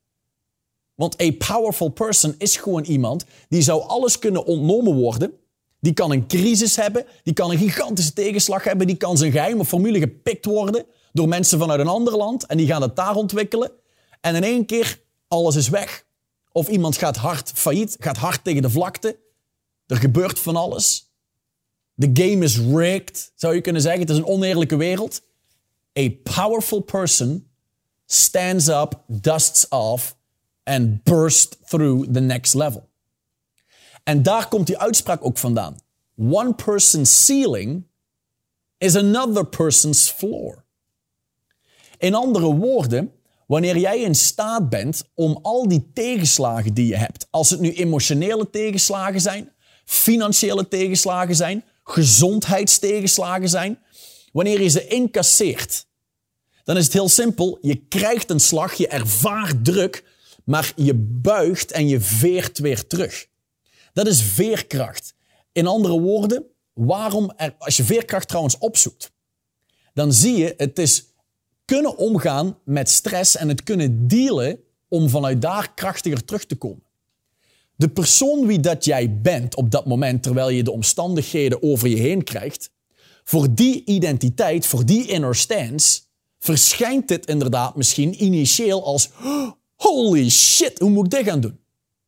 [0.95, 5.33] Want a powerful person is gewoon iemand die zou alles kunnen ontnomen worden
[5.83, 9.65] die kan een crisis hebben, die kan een gigantische tegenslag hebben, die kan zijn geheime
[9.65, 13.71] formule gepikt worden door mensen vanuit een ander land en die gaan het daar ontwikkelen.
[14.21, 16.05] En in één keer, alles is weg.
[16.51, 19.17] Of iemand gaat hard failliet, gaat hard tegen de vlakte.
[19.87, 21.11] Er gebeurt van alles.
[21.97, 24.01] The game is rigged, zou je kunnen zeggen.
[24.01, 25.21] Het is een oneerlijke wereld.
[25.99, 27.47] A powerful person
[28.05, 30.15] stands up, dusts off
[30.63, 32.89] and bursts through the next level.
[34.03, 35.79] En daar komt die uitspraak ook vandaan.
[36.17, 37.87] One person's ceiling
[38.77, 40.63] is another person's floor.
[41.97, 43.13] In andere woorden,
[43.47, 47.71] Wanneer jij in staat bent om al die tegenslagen die je hebt, als het nu
[47.71, 49.51] emotionele tegenslagen zijn,
[49.85, 53.79] financiële tegenslagen zijn, gezondheidstegenslagen zijn,
[54.31, 55.85] wanneer je ze incasseert,
[56.63, 57.57] dan is het heel simpel.
[57.61, 60.03] Je krijgt een slag, je ervaart druk,
[60.43, 63.27] maar je buigt en je veert weer terug.
[63.93, 65.13] Dat is veerkracht.
[65.51, 69.11] In andere woorden, waarom er, als je veerkracht trouwens opzoekt,
[69.93, 71.05] dan zie je het is
[71.65, 76.83] kunnen omgaan met stress en het kunnen dealen om vanuit daar krachtiger terug te komen.
[77.83, 81.95] De persoon wie dat jij bent op dat moment, terwijl je de omstandigheden over je
[81.95, 82.69] heen krijgt,
[83.23, 86.01] voor die identiteit, voor die inner stance,
[86.39, 89.09] verschijnt dit inderdaad misschien initieel als
[89.75, 91.59] holy shit, hoe moet ik dit gaan doen?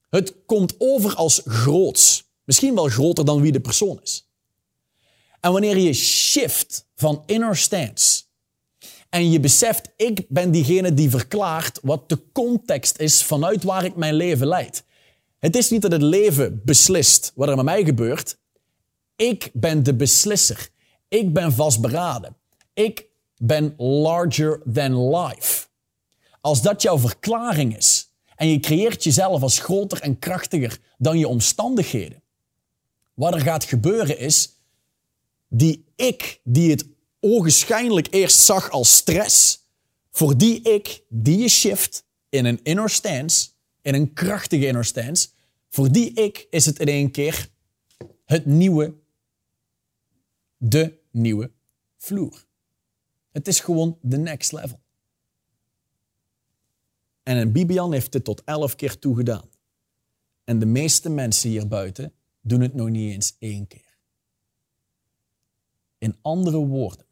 [0.09, 2.23] Het komt over als groots.
[2.43, 4.29] Misschien wel groter dan wie de persoon is.
[5.39, 8.23] En wanneer je shift van inner stance
[9.09, 13.95] en je beseft, ik ben diegene die verklaart wat de context is vanuit waar ik
[13.95, 14.84] mijn leven leid.
[15.45, 18.37] Het is niet dat het leven beslist wat er met mij gebeurt.
[19.15, 20.69] Ik ben de beslisser.
[21.07, 22.35] Ik ben vastberaden.
[22.73, 25.67] Ik ben larger than life.
[26.41, 31.27] Als dat jouw verklaring is en je creëert jezelf als groter en krachtiger dan je
[31.27, 32.23] omstandigheden,
[33.13, 34.49] wat er gaat gebeuren is,
[35.47, 36.85] die ik die het
[37.19, 39.65] ogenschijnlijk eerst zag als stress,
[40.11, 43.47] voor die ik, die je shift in een inner stance,
[43.81, 45.33] in een krachtige inner stance,
[45.75, 47.49] voor die ik is het in één keer
[48.25, 48.95] het nieuwe,
[50.57, 51.51] de nieuwe
[51.97, 52.45] vloer.
[53.31, 54.81] Het is gewoon de next level.
[57.23, 59.49] En Bibian heeft dit tot elf keer toegedaan.
[60.43, 63.97] En de meeste mensen hier buiten doen het nog niet eens één keer.
[65.97, 67.05] In andere woorden,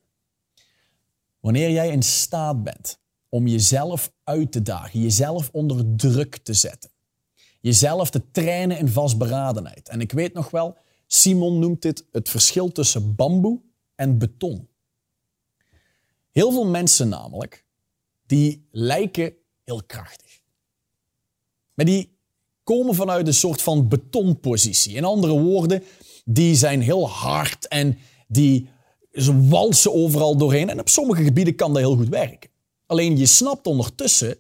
[1.40, 3.00] wanneer jij in staat bent
[3.30, 6.93] om jezelf uit te dagen, jezelf onder druk te zetten,
[7.64, 9.90] jezelf te trainen in vastberadenheid.
[9.90, 13.62] En ik weet nog wel, Simon noemt dit het verschil tussen bamboe
[13.96, 14.68] en beton.
[16.32, 17.66] Heel veel mensen namelijk,
[18.26, 20.42] die lijken heel krachtig.
[21.74, 22.18] Maar die
[22.64, 24.96] komen vanuit een soort van betonpositie.
[24.96, 25.84] In andere woorden,
[26.26, 27.98] die zijn heel hard en
[28.28, 28.68] die
[29.12, 30.70] ze walsen overal doorheen.
[30.70, 32.50] En op sommige gebieden kan dat heel goed werken.
[32.86, 34.38] Alleen je snapt ondertussen,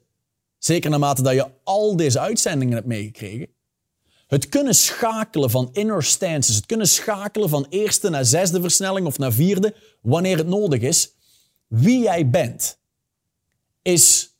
[0.65, 3.47] zeker naarmate dat je al deze uitzendingen hebt meegekregen,
[4.27, 9.17] het kunnen schakelen van inner stances, het kunnen schakelen van eerste naar zesde versnelling of
[9.17, 11.13] naar vierde, wanneer het nodig is.
[11.67, 12.79] Wie jij bent,
[13.81, 14.35] is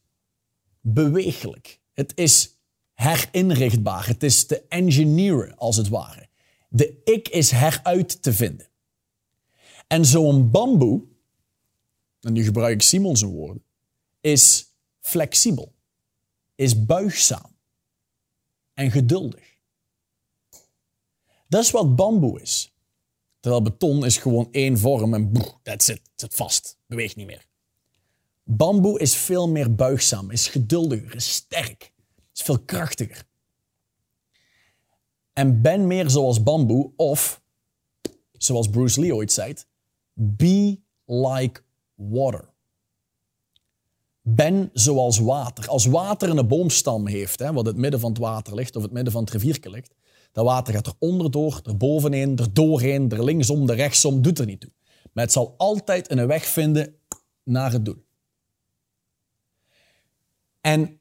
[0.82, 1.80] bewegelijk.
[1.94, 2.58] Het is
[2.94, 4.08] herinrichtbaar.
[4.08, 6.28] Het is te engineeren, als het ware.
[6.70, 8.68] De ik is heruit te vinden.
[9.88, 11.04] En zo'n bamboe,
[12.22, 13.64] en nu gebruik ik Simons woorden,
[14.22, 14.66] is
[15.00, 15.73] flexibel,
[16.56, 17.58] is buigzaam
[18.74, 19.58] en geduldig.
[21.48, 22.74] Dat is wat bamboe is.
[23.40, 27.26] Terwijl beton is gewoon één vorm en boe, that's it, het zit vast, beweegt niet
[27.26, 27.46] meer.
[28.44, 31.94] Bamboe is veel meer buigzaam, is geduldiger, is sterk,
[32.34, 33.26] is veel krachtiger.
[35.34, 37.42] En ben meer zoals bamboe of,
[38.32, 39.54] zoals Bruce Lee ooit zei,
[40.14, 41.62] be like
[41.96, 42.53] water.
[44.26, 45.68] Ben zoals water.
[45.68, 48.92] Als water een boomstam heeft, hè, wat het midden van het water ligt of het
[48.92, 49.94] midden van het riviertje ligt,
[50.32, 54.46] dat water gaat er onderdoor, er bovenheen, er doorheen, er linksom, er rechtsom, doet er
[54.46, 54.72] niet toe.
[55.14, 56.96] Maar het zal altijd een weg vinden
[57.44, 58.04] naar het doel.
[60.62, 61.00] En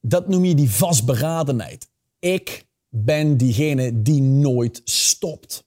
[0.00, 1.90] dat noem je die vastberadenheid.
[2.18, 5.64] Ik ben diegene die nooit stopt.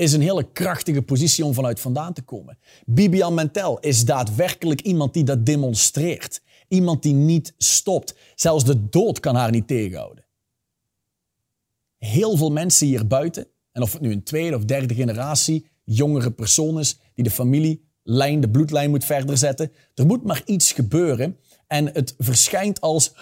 [0.00, 2.58] Is een hele krachtige positie om vanuit vandaan te komen.
[2.86, 6.42] Bibian Mentel is daadwerkelijk iemand die dat demonstreert.
[6.68, 8.14] Iemand die niet stopt.
[8.34, 10.24] Zelfs de dood kan haar niet tegenhouden.
[11.98, 16.30] Heel veel mensen hier buiten, en of het nu een tweede of derde generatie jongere
[16.30, 19.72] persoon is, die de familielijn, de bloedlijn moet verder zetten.
[19.94, 21.36] Er moet maar iets gebeuren
[21.66, 23.12] en het verschijnt als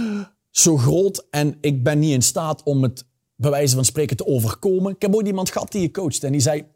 [0.50, 3.07] zo groot en ik ben niet in staat om het
[3.40, 4.94] bij wijze van spreken te overkomen.
[4.94, 6.66] Ik heb ooit iemand gehad die je coacht en die zei,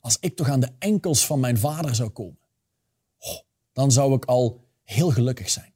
[0.00, 2.38] als ik toch aan de enkels van mijn vader zou komen,
[3.72, 5.72] dan zou ik al heel gelukkig zijn.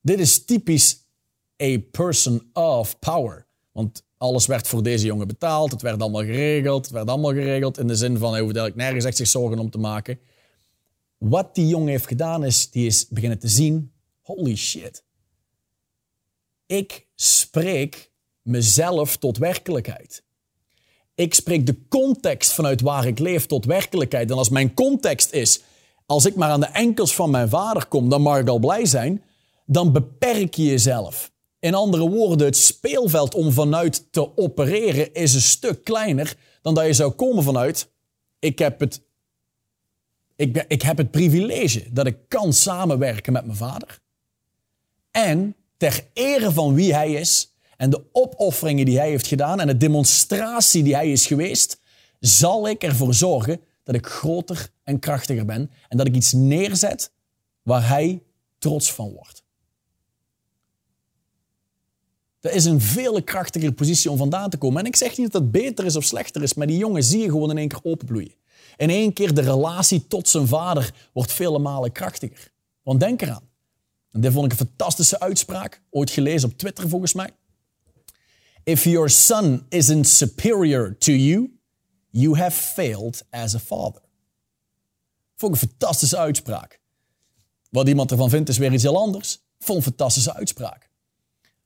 [0.00, 1.06] Dit is typisch
[1.62, 3.46] a person of power.
[3.72, 7.78] Want alles werd voor deze jongen betaald, het werd allemaal geregeld, het werd allemaal geregeld
[7.78, 10.20] in de zin van hij hoeft eigenlijk nergens echt zich zorgen om te maken.
[11.18, 15.04] Wat die jongen heeft gedaan is, die is beginnen te zien, holy shit.
[16.66, 18.10] Ik spreek
[18.42, 20.22] mezelf tot werkelijkheid.
[21.14, 24.30] Ik spreek de context vanuit waar ik leef tot werkelijkheid.
[24.30, 25.60] En als mijn context is,
[26.06, 28.86] als ik maar aan de enkels van mijn vader kom, dan mag ik al blij
[28.86, 29.24] zijn,
[29.66, 31.32] dan beperk je jezelf.
[31.58, 36.86] In andere woorden, het speelveld om vanuit te opereren is een stuk kleiner dan dat
[36.86, 37.90] je zou komen vanuit.
[38.38, 39.00] Ik heb het,
[40.36, 43.98] ik, ik heb het privilege dat ik kan samenwerken met mijn vader.
[45.10, 49.66] En ter ere van wie hij is en de opofferingen die hij heeft gedaan en
[49.66, 51.80] de demonstratie die hij is geweest,
[52.20, 57.12] zal ik ervoor zorgen dat ik groter en krachtiger ben en dat ik iets neerzet
[57.62, 58.22] waar hij
[58.58, 59.42] trots van wordt.
[62.40, 64.80] Dat is een veel krachtigere positie om vandaan te komen.
[64.80, 67.20] En ik zeg niet dat dat beter is of slechter is, maar die jongen zie
[67.20, 68.34] je gewoon in één keer openbloeien.
[68.76, 72.52] In één keer de relatie tot zijn vader wordt vele malen krachtiger.
[72.82, 73.47] Want denk eraan.
[74.12, 77.30] En dit vond ik een fantastische uitspraak, ooit gelezen op Twitter volgens mij.
[78.64, 81.58] If your son isn't superior to you,
[82.10, 84.02] you have failed as a father.
[85.36, 86.80] Vond ik een fantastische uitspraak.
[87.70, 89.38] Wat iemand ervan vindt is weer iets heel anders.
[89.58, 90.90] Vond een fantastische uitspraak.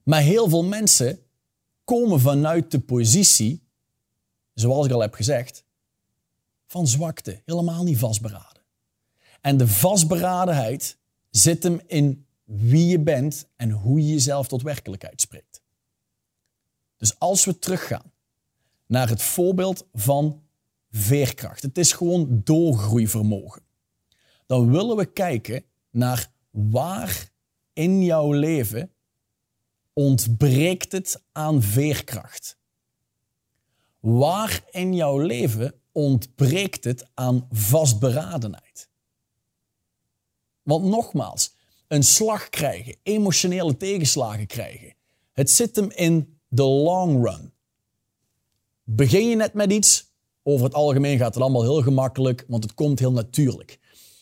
[0.02, 1.20] Maar heel veel mensen
[1.84, 3.62] komen vanuit de positie,
[4.54, 5.64] zoals ik al heb gezegd,
[6.66, 7.42] van zwakte.
[7.44, 8.62] Helemaal niet vastberaden.
[9.40, 10.98] En de vastberadenheid
[11.30, 15.62] zit hem in wie je bent en hoe je jezelf tot werkelijkheid spreekt.
[16.96, 18.12] Dus als we teruggaan
[18.86, 20.42] naar het voorbeeld van
[20.90, 23.62] veerkracht, het is gewoon doorgroeivermogen,
[24.46, 27.30] dan willen we kijken naar waar
[27.72, 28.92] in jouw leven
[29.92, 32.58] ontbreekt het aan veerkracht?
[34.00, 38.90] Waar in jouw leven ontbreekt het aan vastberadenheid?
[40.62, 41.54] Want nogmaals,
[41.92, 44.94] een slag krijgen, emotionele tegenslagen krijgen,
[45.32, 47.52] het zit hem in de long run.
[48.84, 52.74] Begin je net met iets, over het algemeen gaat het allemaal heel gemakkelijk, want het
[52.74, 53.78] komt heel natuurlijk.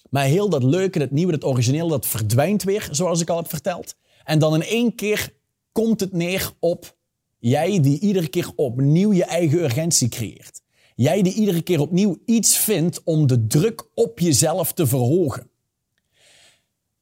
[0.08, 3.48] Maar heel dat leuke, dat nieuwe, dat origineel, dat verdwijnt weer, zoals ik al heb
[3.48, 3.96] verteld.
[4.24, 5.34] En dan in één keer
[5.72, 6.96] komt het neer op
[7.38, 10.62] jij die iedere keer opnieuw je eigen urgentie creëert.
[10.94, 15.50] Jij die iedere keer opnieuw iets vindt om de druk op jezelf te verhogen.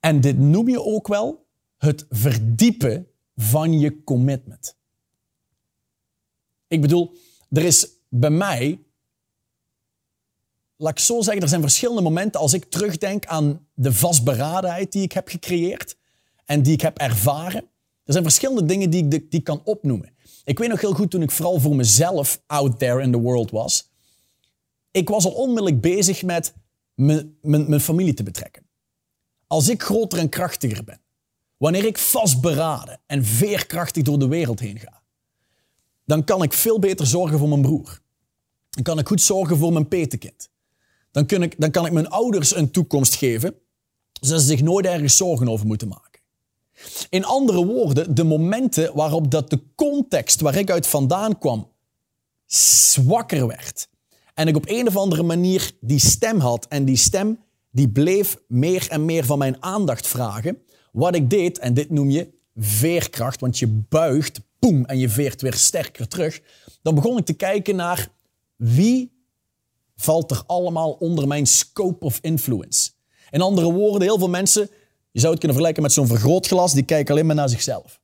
[0.00, 4.76] En dit noem je ook wel het verdiepen van je commitment.
[6.66, 7.16] Ik bedoel,
[7.50, 8.82] er is bij mij,
[10.76, 15.02] laat ik zo zeggen, er zijn verschillende momenten als ik terugdenk aan de vastberadenheid die
[15.02, 15.96] ik heb gecreëerd
[16.44, 17.62] en die ik heb ervaren.
[18.04, 20.16] Er zijn verschillende dingen die ik, die kan opnoemen.
[20.44, 23.50] Ik weet nog heel goed toen ik vooral voor mezelf out there in the world
[23.50, 23.90] was.
[24.90, 26.54] Ik was al onmiddellijk bezig met
[27.40, 28.67] mijn familie te betrekken.
[29.48, 31.00] Als ik groter en krachtiger ben,
[31.56, 35.02] wanneer ik vastberaden en veerkrachtig door de wereld heen ga,
[36.04, 38.00] dan kan ik veel beter zorgen voor mijn broer.
[38.70, 40.50] Dan kan ik goed zorgen voor mijn petekind.
[41.11, 43.54] Dan, kun ik, dan kan ik mijn ouders een toekomst geven,
[44.20, 46.20] zodat ze zich nooit ergens zorgen over moeten maken.
[47.08, 51.68] In andere woorden, de momenten waarop dat de context waar ik uit vandaan kwam
[52.46, 53.88] zwakker werd.
[54.34, 56.66] En ik op een of andere manier die stem had.
[56.68, 57.38] En die stem
[57.78, 60.58] die bleef meer en meer van mijn aandacht vragen.
[60.92, 65.40] Wat ik deed, en dit noem je veerkracht, want je buigt, boem, en je veert
[65.40, 66.40] weer sterker terug.
[66.82, 68.08] Dan begon ik te kijken naar
[68.56, 69.12] wie
[69.96, 72.90] valt er allemaal onder mijn scope of influence.
[73.30, 74.70] In andere woorden, heel veel mensen
[75.10, 78.00] je zou het kunnen vergelijken met zo'n vergrootglas, die kijkt alleen maar naar zichzelf.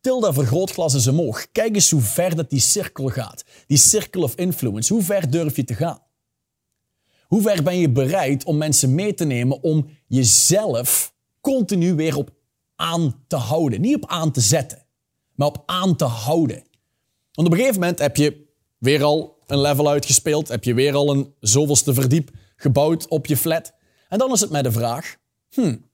[0.00, 1.46] Til dat vergrootglas eens omhoog.
[1.52, 3.44] Kijk eens hoe ver dat die cirkel gaat.
[3.66, 4.92] Die circle of influence.
[4.92, 6.02] Hoe ver durf je te gaan?
[7.28, 12.30] Hoe ver ben je bereid om mensen mee te nemen om jezelf continu weer op
[12.76, 13.80] aan te houden?
[13.80, 14.86] Niet op aan te zetten,
[15.34, 16.62] maar op aan te houden.
[17.32, 18.46] Want op een gegeven moment heb je
[18.78, 23.36] weer al een level uitgespeeld, heb je weer al een zoveelste verdiep gebouwd op je
[23.36, 23.72] flat.
[24.08, 25.16] En dan is het met de vraag,
[25.50, 25.84] hmm,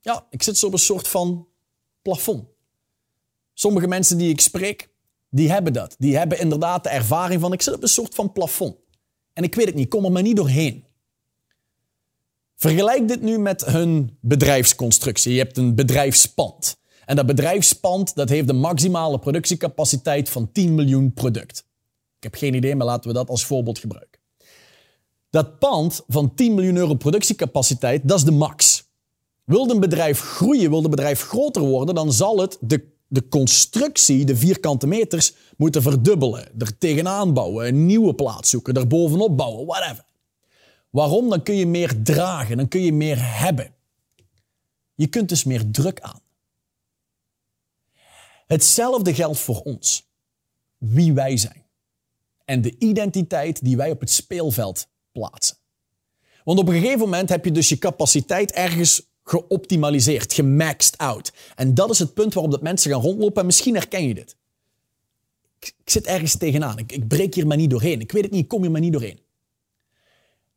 [0.00, 1.48] ja, ik zit zo op een soort van
[2.02, 2.48] plafond.
[3.54, 4.88] Sommige mensen die ik spreek,
[5.30, 5.94] die hebben dat.
[5.98, 8.76] Die hebben inderdaad de ervaring van ik zit op een soort van plafond.
[9.34, 10.84] En ik weet het niet, kom er maar niet doorheen.
[12.56, 15.32] Vergelijk dit nu met hun bedrijfsconstructie.
[15.32, 16.76] Je hebt een bedrijfspand.
[17.04, 21.58] En dat bedrijfspand dat heeft de maximale productiecapaciteit van 10 miljoen product.
[22.16, 24.20] Ik heb geen idee, maar laten we dat als voorbeeld gebruiken.
[25.30, 28.88] Dat pand van 10 miljoen euro productiecapaciteit, dat is de max.
[29.44, 34.24] Wil een bedrijf groeien, wil een bedrijf groter worden, dan zal het de, de constructie,
[34.24, 36.60] de vierkante meters, moeten verdubbelen.
[36.60, 40.04] Er tegenaan bouwen, een nieuwe plaats zoeken, er bovenop bouwen, whatever.
[40.90, 41.28] Waarom?
[41.28, 43.74] Dan kun je meer dragen, dan kun je meer hebben.
[44.94, 46.20] Je kunt dus meer druk aan.
[48.46, 50.08] Hetzelfde geldt voor ons.
[50.78, 51.64] Wie wij zijn.
[52.44, 55.56] En de identiteit die wij op het speelveld plaatsen.
[56.44, 61.32] Want op een gegeven moment heb je dus je capaciteit ergens geoptimaliseerd, gemaxed out.
[61.54, 64.36] En dat is het punt waarop dat mensen gaan rondlopen en misschien herken je dit.
[65.58, 68.00] Ik, ik zit ergens tegenaan, ik, ik breek hier maar niet doorheen.
[68.00, 69.20] Ik weet het niet, ik kom hier maar niet doorheen.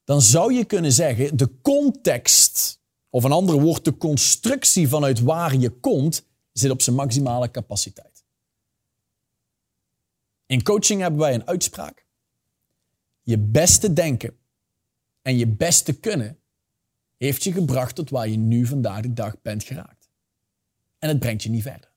[0.03, 5.55] Dan zou je kunnen zeggen, de context, of een ander woord, de constructie vanuit waar
[5.55, 8.23] je komt, zit op zijn maximale capaciteit.
[10.45, 12.05] In coaching hebben wij een uitspraak.
[13.21, 14.37] Je beste denken
[15.21, 16.39] en je beste kunnen
[17.17, 20.09] heeft je gebracht tot waar je nu vandaag de dag bent geraakt.
[20.99, 21.89] En het brengt je niet verder.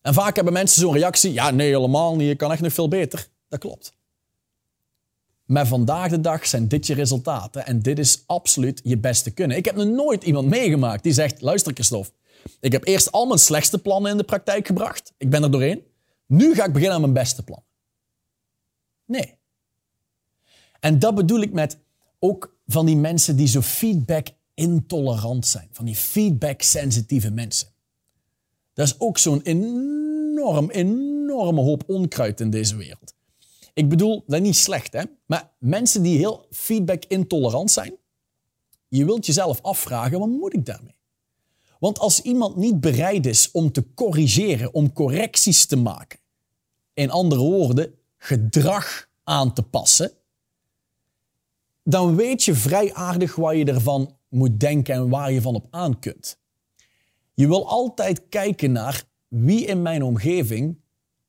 [0.00, 2.88] En vaak hebben mensen zo'n reactie: ja, nee, helemaal niet, je kan echt nog veel
[2.88, 3.28] beter.
[3.48, 3.92] Dat klopt.
[5.44, 9.56] Maar vandaag de dag zijn dit je resultaten en dit is absoluut je beste kunnen.
[9.56, 12.10] Ik heb nog nooit iemand meegemaakt die zegt: luister, Christophe,
[12.60, 15.12] ik heb eerst al mijn slechtste plannen in de praktijk gebracht.
[15.16, 15.82] Ik ben er doorheen.
[16.26, 17.62] Nu ga ik beginnen aan mijn beste plan.
[19.04, 19.34] Nee.
[20.80, 21.78] En dat bedoel ik met
[22.18, 25.68] ook van die mensen die zo feedback intolerant zijn.
[25.72, 27.68] Van die feedback-sensitieve mensen.
[28.72, 33.14] Dat is ook zo'n enorm, enorme hoop onkruid in deze wereld.
[33.74, 35.02] Ik bedoel, dat is niet slecht, hè?
[35.26, 37.94] Maar mensen die heel feedback-intolerant zijn,
[38.88, 40.96] je wilt jezelf afvragen, wat moet ik daarmee?
[41.78, 46.18] Want als iemand niet bereid is om te corrigeren, om correcties te maken,
[46.92, 50.12] in andere woorden, gedrag aan te passen,
[51.84, 55.66] dan weet je vrij aardig waar je ervan moet denken en waar je van op
[55.70, 56.38] aan kunt.
[57.34, 60.76] Je wil altijd kijken naar wie in mijn omgeving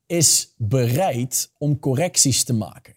[0.06, 2.96] is bereid om correcties te maken.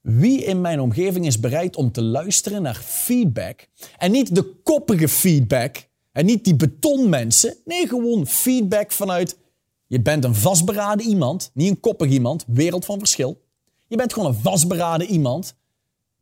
[0.00, 5.08] Wie in mijn omgeving is bereid om te luisteren naar feedback en niet de koppige
[5.08, 9.38] feedback en niet die betonmensen, nee gewoon feedback vanuit
[9.86, 13.40] je bent een vastberaden iemand, niet een koppig iemand, wereld van verschil.
[13.86, 15.54] Je bent gewoon een vastberaden iemand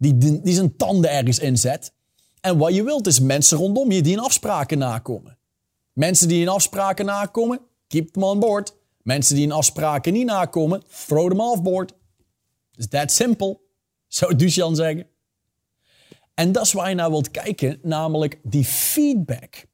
[0.01, 1.92] die, die zijn tanden ergens inzet.
[2.40, 5.38] En wat je wilt is mensen rondom je die in afspraken nakomen.
[5.92, 8.76] Mensen die in afspraken nakomen, keep them on board.
[9.03, 11.92] Mensen die in afspraken niet nakomen, throw them off board.
[12.74, 13.61] Is that simple,
[14.07, 15.07] zou Duchan zeggen.
[16.34, 19.66] En dat is waar je naar wilt kijken, namelijk die feedback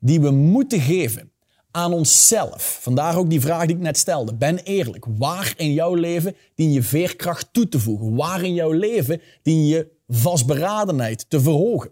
[0.00, 1.29] die we moeten geven
[1.70, 2.78] aan onszelf.
[2.82, 4.34] Vandaar ook die vraag die ik net stelde.
[4.34, 5.04] Ben eerlijk.
[5.08, 8.14] Waar in jouw leven dien je veerkracht toe te voegen?
[8.14, 11.90] Waar in jouw leven dien je vastberadenheid te verhogen?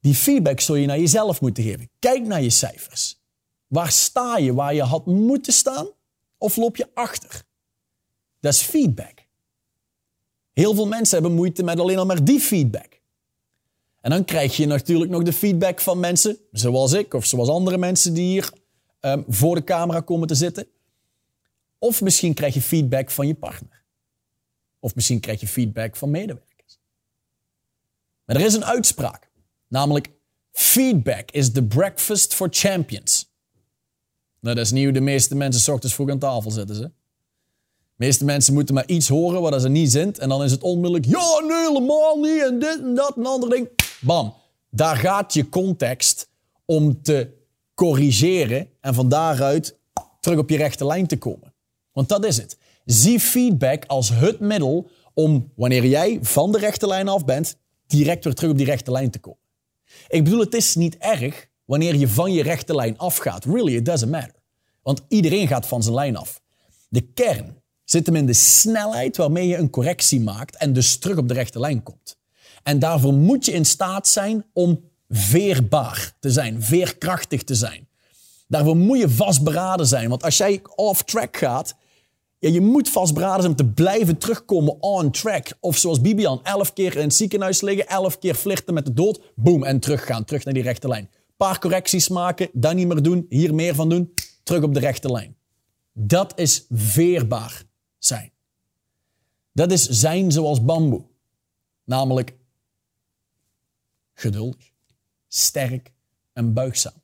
[0.00, 1.90] Die feedback zul je naar jezelf moeten geven.
[1.98, 3.20] Kijk naar je cijfers.
[3.66, 5.88] Waar sta je waar je had moeten staan?
[6.38, 7.42] Of loop je achter?
[8.40, 9.26] Dat is feedback.
[10.52, 13.01] Heel veel mensen hebben moeite met alleen al maar die feedback.
[14.02, 17.78] En dan krijg je natuurlijk nog de feedback van mensen, zoals ik of zoals andere
[17.78, 18.52] mensen die hier
[19.00, 20.66] um, voor de camera komen te zitten.
[21.78, 23.84] Of misschien krijg je feedback van je partner.
[24.78, 26.78] Of misschien krijg je feedback van medewerkers.
[28.24, 29.30] Maar er is een uitspraak,
[29.68, 30.10] namelijk
[30.52, 33.30] feedback is the breakfast for champions.
[34.40, 36.76] Nou, dat is hoe de meeste mensen s ochtends vroeg aan tafel zitten.
[36.76, 36.82] Ze.
[36.82, 40.14] De meeste mensen moeten maar iets horen wat ze niet zijn.
[40.14, 42.42] En dan is het onmiddellijk, ja, nee, helemaal niet.
[42.42, 43.68] En dit en dat en ander ding.
[44.02, 44.34] Bam.
[44.70, 46.28] Daar gaat je context
[46.64, 47.30] om te
[47.74, 49.78] corrigeren en van daaruit
[50.20, 51.54] terug op je rechte lijn te komen.
[51.92, 52.58] Want dat is het.
[52.84, 58.24] Zie feedback als het middel om, wanneer jij van de rechte lijn af bent, direct
[58.24, 59.40] weer terug op die rechte lijn te komen.
[60.08, 63.44] Ik bedoel, het is niet erg wanneer je van je rechte lijn afgaat.
[63.44, 64.34] Really, it doesn't matter.
[64.82, 66.40] Want iedereen gaat van zijn lijn af.
[66.88, 71.16] De kern zit hem in de snelheid waarmee je een correctie maakt en dus terug
[71.16, 72.16] op de rechte lijn komt.
[72.62, 77.88] En daarvoor moet je in staat zijn om veerbaar te zijn, veerkrachtig te zijn.
[78.48, 80.08] Daarvoor moet je vastberaden zijn.
[80.08, 81.74] Want als jij off track gaat,
[82.38, 85.52] ja, je moet vastberaden zijn om te blijven terugkomen on track.
[85.60, 89.20] Of zoals Bibian, elf keer in het ziekenhuis liggen, elf keer flirten met de dood,
[89.34, 91.10] boom, en teruggaan, terug naar die rechte lijn.
[91.36, 95.12] Paar correcties maken, dat niet meer doen, hier meer van doen, terug op de rechte
[95.12, 95.36] lijn.
[95.92, 97.62] Dat is veerbaar
[97.98, 98.32] zijn.
[99.52, 101.04] Dat is zijn zoals bamboe.
[101.84, 102.36] Namelijk
[104.22, 104.70] geduldig,
[105.28, 105.92] sterk
[106.32, 107.02] en buigzaam.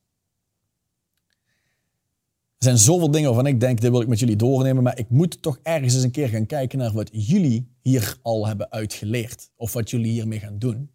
[2.58, 5.10] Er zijn zoveel dingen waarvan ik denk, dit wil ik met jullie doornemen, maar ik
[5.10, 9.50] moet toch ergens eens een keer gaan kijken naar wat jullie hier al hebben uitgeleerd.
[9.56, 10.90] Of wat jullie hiermee gaan doen.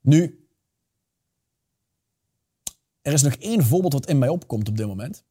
[0.00, 0.46] Nu,
[3.02, 5.24] er is nog één voorbeeld wat in mij opkomt op dit moment.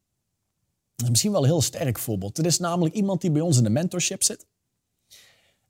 [0.96, 2.38] Dat is misschien wel een heel sterk voorbeeld.
[2.38, 4.48] Het is namelijk iemand die bij ons in de mentorship zit.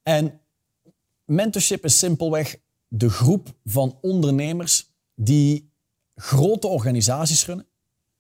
[0.04, 0.42] En
[1.26, 2.58] mentorship is simpelweg
[2.98, 5.72] de groep van ondernemers die
[6.16, 7.68] grote organisaties runnen.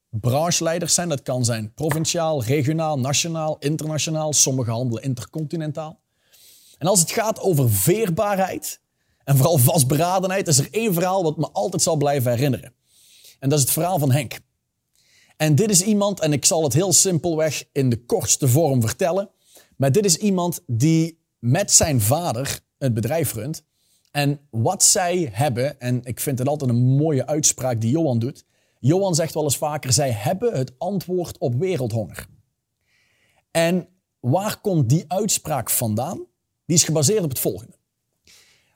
[0.10, 4.34] Brancheleiders zijn, dat kan zijn provinciaal, regionaal, nationaal, internationaal.
[4.34, 6.00] Sommige handelen intercontinentaal.
[6.78, 8.82] En als het gaat over veerbaarheid
[9.24, 12.74] en vooral vastberadenheid, is er één verhaal wat me altijd zal blijven herinneren.
[13.40, 14.40] En dat is het verhaal van Henk.
[15.38, 19.30] En dit is iemand, en ik zal het heel simpelweg in de kortste vorm vertellen.
[19.76, 23.64] Maar dit is iemand die met zijn vader het bedrijf runt.
[24.16, 28.45] En wat zij hebben, en ik vind het altijd een mooie uitspraak die Johan doet.
[28.80, 32.28] Johan zegt wel eens vaker, zij hebben het antwoord op wereldhonger.
[33.51, 33.88] En
[34.20, 36.26] waar komt die uitspraak vandaan?
[36.66, 37.76] Die is gebaseerd op het volgende.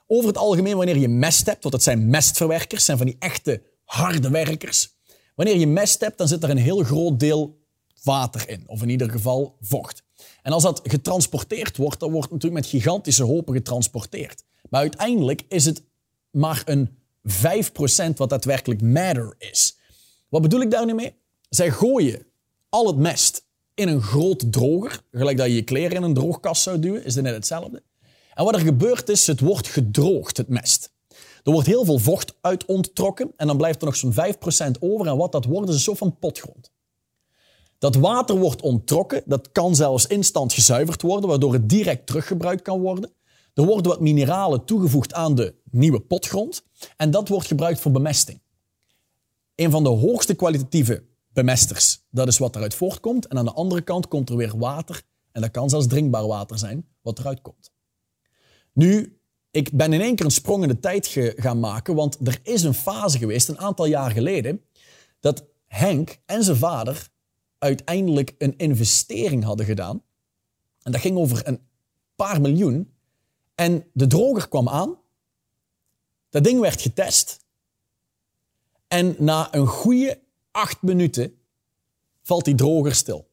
[0.06, 3.62] Over het algemeen, wanneer je mest hebt, want dat zijn mestverwerkers, zijn van die echte
[3.84, 4.96] harde werkers.
[5.34, 7.58] Wanneer je mest hebt, dan zit er een heel groot deel
[8.02, 10.02] water in, of in ieder geval vocht.
[10.42, 14.44] En als dat getransporteerd wordt, dan wordt het natuurlijk met gigantische hopen getransporteerd.
[14.70, 15.82] Maar uiteindelijk is het
[16.30, 16.98] maar een
[17.28, 19.76] 5% wat daadwerkelijk matter is.
[20.28, 21.14] Wat bedoel ik daar nu mee?
[21.48, 22.26] Zij gooien
[22.68, 26.62] al het mest in een groot droger, gelijk dat je je kleren in een droogkast
[26.62, 27.82] zou duwen, is het net hetzelfde.
[28.34, 30.92] En wat er gebeurt is, het wordt gedroogd, het mest.
[31.42, 34.16] Er wordt heel veel vocht uit onttrokken en dan blijft er nog zo'n 5%
[34.80, 35.06] over.
[35.06, 36.72] En wat dat wordt, is een soort van potgrond.
[37.78, 42.80] Dat water wordt onttrokken, dat kan zelfs instant gezuiverd worden, waardoor het direct teruggebruikt kan
[42.80, 43.10] worden.
[43.54, 46.64] Er worden wat mineralen toegevoegd aan de nieuwe potgrond
[46.96, 48.40] en dat wordt gebruikt voor bemesting.
[49.54, 53.26] Een van de hoogste kwalitatieve bemesters, dat is wat eruit voortkomt.
[53.26, 56.58] En aan de andere kant komt er weer water en dat kan zelfs drinkbaar water
[56.58, 57.72] zijn wat eruit komt.
[58.72, 59.20] Nu,
[59.50, 62.62] ik ben in één keer een sprong in de tijd gaan maken, want er is
[62.62, 64.64] een fase geweest, een aantal jaar geleden,
[65.20, 67.08] dat Henk en zijn vader
[67.58, 70.02] uiteindelijk een investering hadden gedaan.
[70.82, 71.60] En dat ging over een
[72.14, 72.94] paar miljoen.
[73.60, 74.98] En de droger kwam aan.
[76.28, 77.44] Dat ding werd getest.
[78.88, 81.38] En na een goede acht minuten
[82.22, 83.30] valt die droger stil.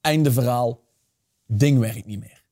[0.00, 0.80] Einde verhaal.
[1.46, 2.44] Ding werkt niet meer.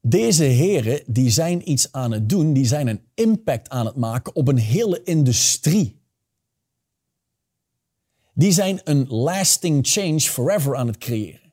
[0.00, 4.34] Deze heren die zijn iets aan het doen, die zijn een impact aan het maken
[4.34, 6.00] op een hele industrie.
[8.34, 11.47] Die zijn een lasting change forever aan het creëren.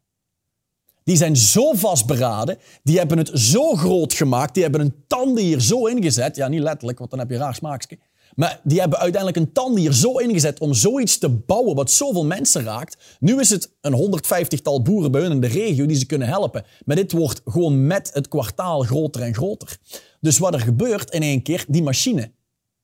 [1.05, 5.61] Die zijn zo vastberaden, die hebben het zo groot gemaakt, die hebben een tanden hier
[5.61, 6.35] zo ingezet.
[6.35, 7.97] Ja, niet letterlijk, want dan heb je raar smaakje.
[8.35, 12.25] Maar die hebben uiteindelijk een tand hier zo ingezet om zoiets te bouwen wat zoveel
[12.25, 13.17] mensen raakt.
[13.19, 16.65] Nu is het een 150-tal boeren bij hun in de regio die ze kunnen helpen.
[16.85, 19.77] Maar dit wordt gewoon met het kwartaal groter en groter.
[20.19, 22.31] Dus wat er gebeurt in één keer, die machine,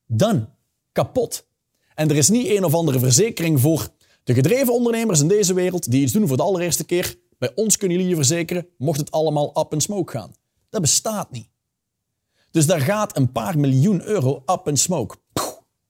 [0.08, 0.50] dan
[0.92, 1.48] kapot.
[1.96, 3.90] En er is niet een of andere verzekering voor
[4.24, 7.16] de gedreven ondernemers in deze wereld die iets doen voor de allereerste keer.
[7.42, 10.34] Bij ons kunnen jullie je verzekeren, mocht het allemaal up in smoke gaan.
[10.70, 11.50] Dat bestaat niet.
[12.52, 15.16] Dus daar gaat een paar miljoen euro up in smoke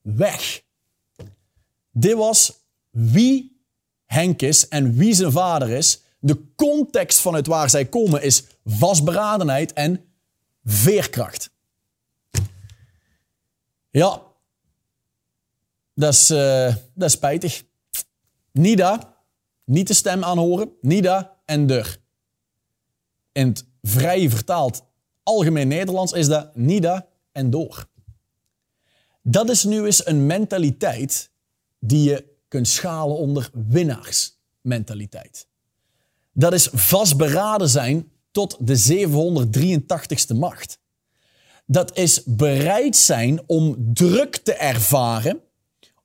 [0.00, 0.62] weg.
[1.90, 2.52] Dit was
[2.90, 3.64] wie
[4.04, 6.02] Henk is en wie zijn vader is.
[6.18, 10.04] De context vanuit waar zij komen is vastberadenheid en
[10.64, 11.50] veerkracht.
[13.90, 14.22] Ja,
[15.94, 17.62] dat is, uh, dat is spijtig.
[18.52, 19.16] Nida,
[19.64, 20.72] niet de stem aanhoren.
[20.80, 21.96] Nida en der.
[23.32, 24.84] In het vrij vertaald
[25.22, 27.86] algemeen Nederlands is dat Nida en door.
[29.22, 31.30] Dat is nu eens een mentaliteit
[31.78, 35.46] die je kunt schalen onder winnaarsmentaliteit.
[36.32, 39.06] Dat is vastberaden zijn tot de
[40.32, 40.80] 783ste macht.
[41.66, 45.40] Dat is bereid zijn om druk te ervaren,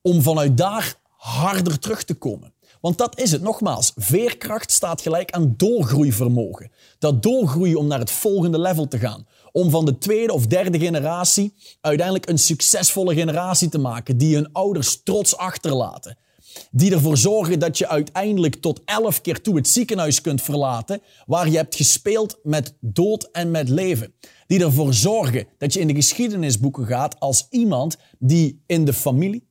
[0.02, 2.54] om vanuit daar harder terug te komen.
[2.82, 3.42] Want dat is het.
[3.42, 6.72] Nogmaals, veerkracht staat gelijk aan doorgroeivermogen.
[7.00, 10.80] Dat doorgroeien om naar het volgende level te gaan om van de tweede of derde
[10.80, 16.18] generatie uiteindelijk een succesvolle generatie te maken, die hun ouders trots achterlaten.
[16.72, 21.50] Die ervoor zorgen dat je uiteindelijk tot elf keer toe het ziekenhuis kunt verlaten, waar
[21.50, 24.14] je hebt gespeeld met dood en met leven.
[24.48, 29.48] Die ervoor zorgen dat je in de geschiedenisboeken gaat als iemand die in de familie,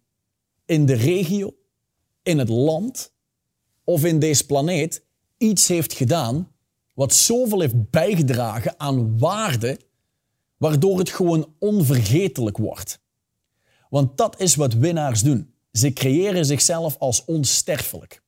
[0.67, 1.55] in de regio,
[2.23, 3.15] in het land
[3.87, 5.03] of in deze planeet
[5.39, 6.49] iets heeft gedaan
[6.95, 9.79] wat zoveel heeft bijgedragen aan waarde
[10.57, 12.99] waardoor het gewoon onvergetelijk wordt.
[13.91, 15.55] Want dat is wat winnaars doen.
[15.73, 18.23] Ze creëren zichzelf als onsterfelijk.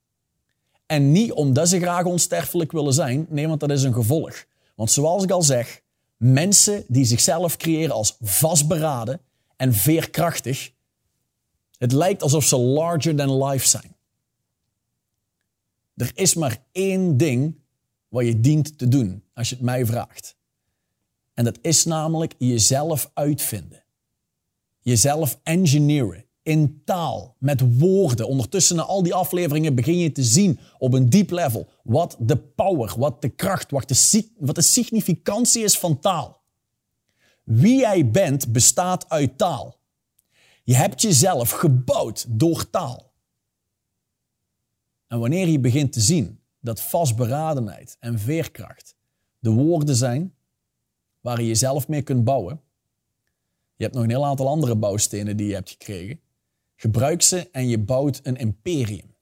[0.85, 4.45] En niet omdat ze graag onsterfelijk willen zijn, nee, want dat is een gevolg.
[4.75, 5.81] Want zoals ik al zeg,
[6.17, 9.21] mensen die zichzelf creëren als vastberaden
[9.55, 10.71] en veerkrachtig,
[11.77, 13.95] het lijkt alsof ze larger than life zijn.
[15.99, 17.55] Er is maar één ding
[18.07, 20.37] wat je dient te doen, als je het mij vraagt.
[21.33, 23.83] En dat is namelijk jezelf uitvinden.
[24.79, 28.27] Jezelf engineeren in taal, met woorden.
[28.27, 32.37] Ondertussen na al die afleveringen begin je te zien op een diep level wat de
[32.37, 36.41] power, wat de kracht, wat de, wat de significantie is van taal.
[37.43, 39.77] Wie jij bent bestaat uit taal.
[40.63, 43.08] Je hebt jezelf gebouwd door taal.
[45.09, 48.95] En wanneer je begint te zien dat vastberadenheid en veerkracht
[49.39, 50.35] de woorden zijn
[51.19, 52.61] waar je jezelf mee kunt bouwen,
[53.75, 56.19] je hebt nog een heel aantal andere bouwstenen die je hebt gekregen.
[56.75, 59.15] Gebruik ze en je bouwt een imperium.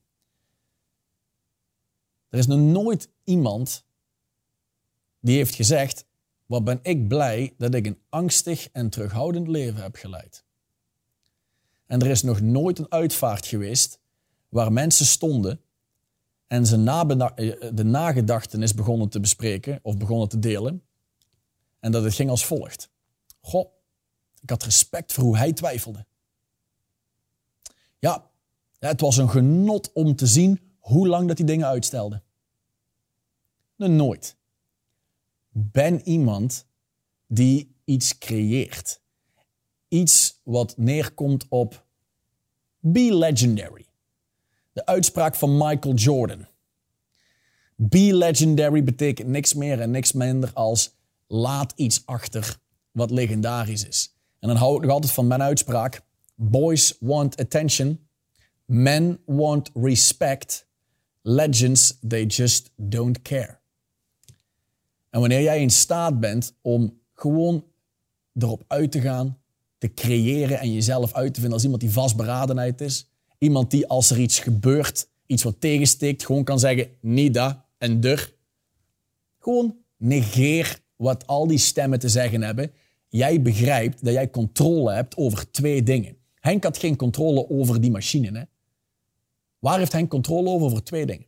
[2.29, 3.85] Er is nog nooit iemand
[5.19, 6.05] die heeft gezegd:
[6.45, 10.45] Wat ben ik blij dat ik een angstig en terughoudend leven heb geleid.
[11.85, 13.99] En er is nog nooit een uitvaart geweest
[14.49, 15.61] waar mensen stonden
[16.47, 16.83] en ze
[17.35, 20.83] eh, de nagedachtenis begonnen te bespreken of begonnen te delen.
[21.79, 22.89] En dat het ging als volgt.
[23.41, 23.71] Goh,
[24.41, 26.05] ik had respect voor hoe hij twijfelde.
[27.99, 28.29] Ja,
[28.79, 32.21] het was een genot om te zien hoe lang dat hij dingen uitstelde.
[33.75, 34.35] nooit.
[35.49, 36.65] Ben iemand
[37.27, 39.01] die iets creëert.
[39.87, 41.85] Iets wat neerkomt op
[42.79, 43.86] be legendary.
[44.77, 46.47] De uitspraak van Michael Jordan.
[47.75, 50.95] Be legendary betekent niks meer en niks minder als
[51.27, 52.57] laat iets achter
[52.91, 54.15] wat legendarisch is.
[54.39, 56.01] En dan hou ik nog altijd van mijn uitspraak.
[56.35, 58.07] Boys want attention.
[58.65, 60.67] Men want respect.
[61.21, 63.59] Legends, they just don't care.
[65.09, 67.65] En wanneer jij in staat bent om gewoon
[68.33, 69.37] erop uit te gaan,
[69.77, 73.09] te creëren en jezelf uit te vinden als iemand die vastberadenheid is.
[73.37, 77.99] Iemand die als er iets gebeurt, iets wat tegensteekt, gewoon kan zeggen, niet dat en
[77.99, 78.33] der.
[79.39, 82.71] Gewoon negeer wat al die stemmen te zeggen hebben
[83.09, 86.17] jij begrijpt dat jij controle hebt over twee dingen.
[86.39, 88.37] Henk had geen controle over die machine.
[88.37, 88.43] Hè?
[89.59, 90.65] Waar heeft Henk controle over?
[90.65, 91.25] Over twee dingen.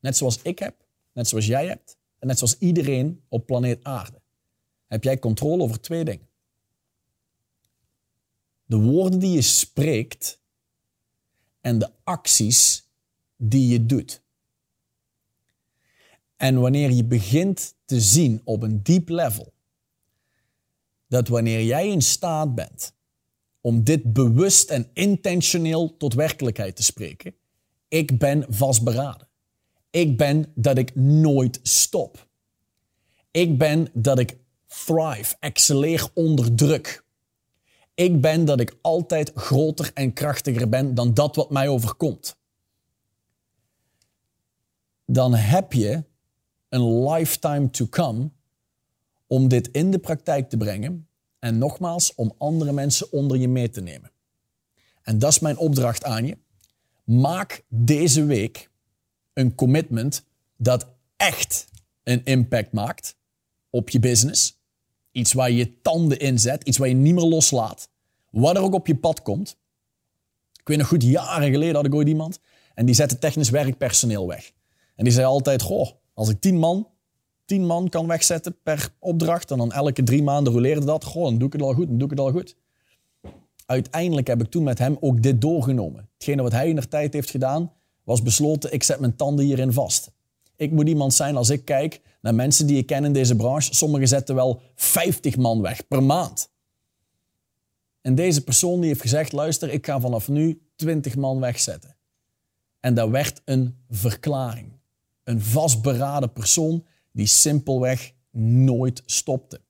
[0.00, 0.74] Net zoals ik heb,
[1.12, 4.20] net zoals jij hebt en net zoals iedereen op planeet Aarde.
[4.86, 6.28] Heb jij controle over twee dingen.
[8.64, 10.40] De woorden die je spreekt
[11.62, 12.88] en de acties
[13.36, 14.22] die je doet.
[16.36, 19.52] En wanneer je begint te zien op een diep level
[21.08, 22.94] dat wanneer jij in staat bent
[23.60, 27.34] om dit bewust en intentioneel tot werkelijkheid te spreken,
[27.88, 29.28] ik ben vastberaden.
[29.90, 32.28] Ik ben dat ik nooit stop.
[33.30, 37.01] Ik ben dat ik thrive, excelleer onder druk.
[37.94, 42.36] Ik ben dat ik altijd groter en krachtiger ben dan dat wat mij overkomt.
[45.04, 46.04] Dan heb je
[46.68, 48.30] een lifetime to come
[49.26, 53.70] om dit in de praktijk te brengen en nogmaals om andere mensen onder je mee
[53.70, 54.10] te nemen.
[55.02, 56.38] En dat is mijn opdracht aan je.
[57.04, 58.70] Maak deze week
[59.32, 60.24] een commitment
[60.56, 60.86] dat
[61.16, 61.68] echt
[62.02, 63.16] een impact maakt
[63.70, 64.61] op je business.
[65.12, 67.88] Iets waar je tanden in zet, iets waar je niet meer loslaat.
[68.30, 69.56] Wat er ook op je pad komt.
[70.52, 72.40] Ik weet nog goed, jaren geleden had ik ooit iemand
[72.74, 74.52] en die zette technisch werkpersoneel weg.
[74.96, 76.86] En die zei altijd, goh, als ik tien man
[77.52, 79.50] tien man kan wegzetten per opdracht.
[79.50, 81.04] En dan elke drie maanden roleerde dat.
[81.04, 82.56] Goh, dan doe ik het al goed, dan doe ik het al goed.
[83.66, 86.08] Uiteindelijk heb ik toen met hem ook dit doorgenomen.
[86.14, 87.72] Hetgene wat hij in de tijd heeft gedaan,
[88.04, 90.10] was besloten, ik zet mijn tanden hierin vast.
[90.56, 93.74] Ik moet iemand zijn als ik kijk naar mensen die ik ken in deze branche.
[93.74, 96.50] Sommigen zetten wel 50 man weg per maand.
[98.00, 101.96] En deze persoon die heeft gezegd, luister, ik ga vanaf nu 20 man wegzetten.
[102.80, 104.72] En dat werd een verklaring.
[105.24, 109.60] Een vastberaden persoon die simpelweg nooit stopte.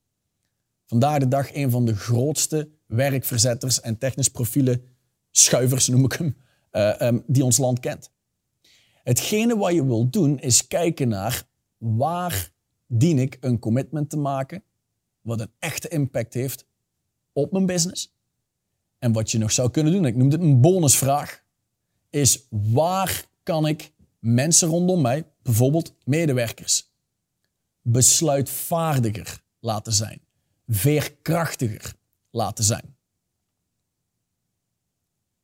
[0.87, 4.85] Vandaag de dag een van de grootste werkverzetters en technisch profielen,
[5.31, 6.37] schuivers noem ik hem,
[6.73, 8.11] uh, um, die ons land kent.
[9.03, 11.51] Hetgene wat je wilt doen is kijken naar
[11.83, 12.53] waar
[12.87, 14.63] dien ik een commitment te maken
[15.21, 16.67] wat een echte impact heeft
[17.33, 18.15] op mijn business.
[18.99, 21.45] En wat je nog zou kunnen doen, ik noem dit een bonusvraag,
[22.11, 26.91] is waar kan ik mensen rondom mij, bijvoorbeeld medewerkers,
[27.81, 30.21] besluitvaardiger laten zijn,
[30.67, 31.95] veerkrachtiger
[32.31, 32.97] laten zijn.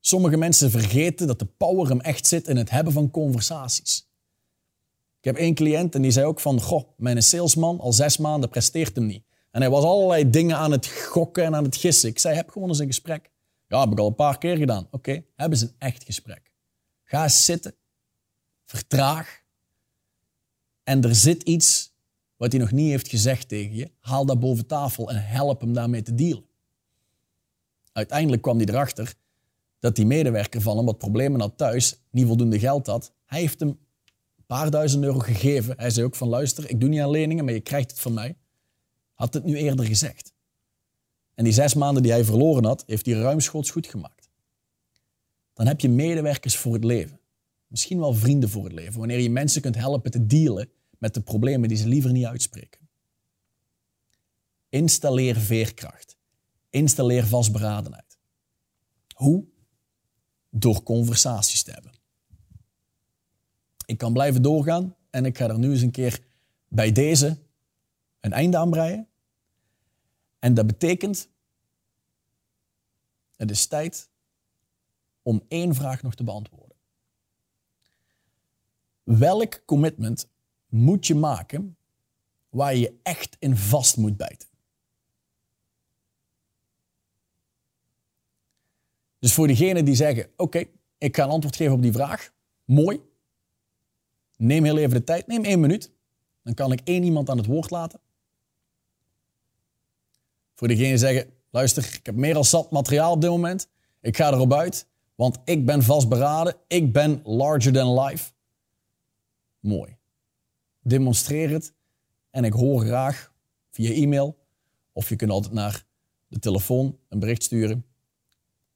[0.01, 4.08] Sommige mensen vergeten dat de power hem echt zit in het hebben van conversaties.
[5.19, 8.49] Ik heb één cliënt en die zei ook van, goh, mijn salesman al zes maanden
[8.49, 9.25] presteert hem niet.
[9.51, 12.09] En hij was allerlei dingen aan het gokken en aan het gissen.
[12.09, 13.31] Ik zei, heb gewoon eens een gesprek.
[13.67, 14.89] Ja, heb ik al een paar keer gedaan.
[14.91, 16.53] Oké, hebben ze een echt gesprek.
[17.05, 17.75] Ga eens zitten.
[18.65, 19.43] Vertraag.
[20.85, 21.93] En er zit iets
[22.37, 25.73] wat hij nog niet heeft gezegd tegen je, haal dat boven tafel en help hem
[25.73, 26.45] daarmee te dealen.
[27.93, 29.15] Uiteindelijk kwam hij erachter
[29.79, 33.13] dat die medewerker van hem wat problemen had thuis, niet voldoende geld had.
[33.25, 33.79] Hij heeft hem
[34.49, 35.75] paar duizend euro gegeven.
[35.77, 38.15] Hij zei ook van luister, ik doe niet aan leningen, maar je krijgt het van
[38.15, 38.37] mij.
[39.15, 40.33] Had het nu eerder gezegd.
[41.35, 44.29] En die zes maanden die hij verloren had, heeft hij ruimschoots goed gemaakt.
[45.53, 47.21] Dan heb je medewerkers voor het leven.
[47.67, 48.99] Misschien wel vrienden voor het leven.
[48.99, 52.89] Wanneer je mensen kunt helpen te dealen met de problemen die ze liever niet uitspreken.
[54.69, 56.17] Installeer veerkracht.
[56.71, 58.19] Installeer vastberadenheid.
[59.15, 59.45] Hoe?
[60.51, 61.98] Door conversaties te hebben.
[63.89, 66.21] Ik kan blijven doorgaan en ik ga er nu eens een keer
[66.69, 67.39] bij deze
[68.21, 69.09] een einde aan breien.
[70.39, 71.29] En dat betekent,
[73.37, 74.11] het is tijd
[75.23, 76.77] om één vraag nog te beantwoorden.
[79.03, 80.29] Welk commitment
[80.67, 81.77] moet je maken
[82.49, 84.49] waar je echt in vast moet bijten?
[89.19, 90.65] Dus voor diegenen die zeggen: Oké,
[90.99, 92.33] ik ga een antwoord geven op die vraag.
[92.65, 93.08] Mooi.
[94.39, 95.27] Neem heel even de tijd.
[95.27, 95.91] Neem één minuut.
[96.43, 98.01] Dan kan ik één iemand aan het woord laten.
[100.55, 103.69] Voor diegenen die zeggen: Luister, ik heb meer dan zat materiaal op dit moment.
[104.01, 106.57] Ik ga erop uit, want ik ben vastberaden.
[106.67, 108.33] Ik ben larger than life.
[109.61, 109.97] Mooi.
[110.81, 111.73] Demonstreer het.
[112.31, 113.33] En ik hoor graag
[113.71, 114.39] via e-mail.
[114.93, 115.85] Of je kunt altijd naar
[116.27, 117.85] de telefoon een bericht sturen.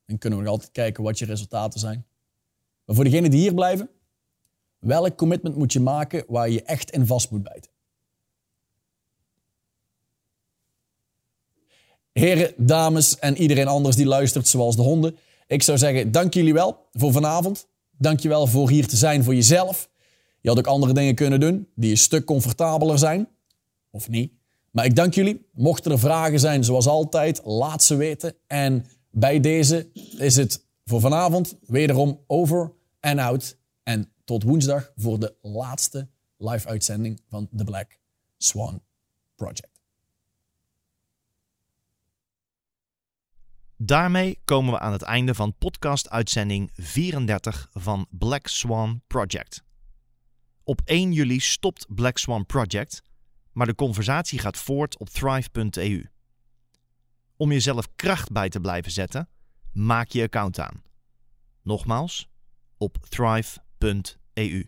[0.04, 2.06] En kunnen we nog altijd kijken wat je resultaten zijn.
[2.84, 3.90] Maar voor degenen die hier blijven,
[4.82, 7.70] welk commitment moet je maken waar je echt in vast moet bijten?
[12.12, 15.16] Heren, dames en iedereen anders die luistert, zoals de honden.
[15.46, 17.66] Ik zou zeggen, dank jullie wel voor vanavond.
[17.90, 19.90] Dank je wel voor hier te zijn voor jezelf.
[20.40, 23.28] Je had ook andere dingen kunnen doen die een stuk comfortabeler zijn.
[23.90, 24.32] Of niet.
[24.70, 25.46] Maar ik dank jullie.
[25.52, 28.34] Mochten er vragen zijn, zoals altijd, laat ze weten.
[28.46, 33.56] En bij deze is het voor vanavond wederom over en out.
[33.82, 37.98] En tot woensdag voor de laatste live uitzending van The Black
[38.36, 38.82] Swan
[39.34, 39.70] Project.
[43.76, 49.62] Daarmee komen we aan het einde van podcast uitzending 34 van Black Swan Project.
[50.64, 53.02] Op 1 juli stopt Black Swan Project,
[53.52, 56.10] maar de conversatie gaat voort op thrive.eu.
[57.36, 59.28] Om jezelf kracht bij te blijven zetten,
[59.72, 60.82] maak je account aan.
[61.62, 62.28] Nogmaals,
[62.76, 63.61] op thrive.eu.
[63.82, 64.64] .eu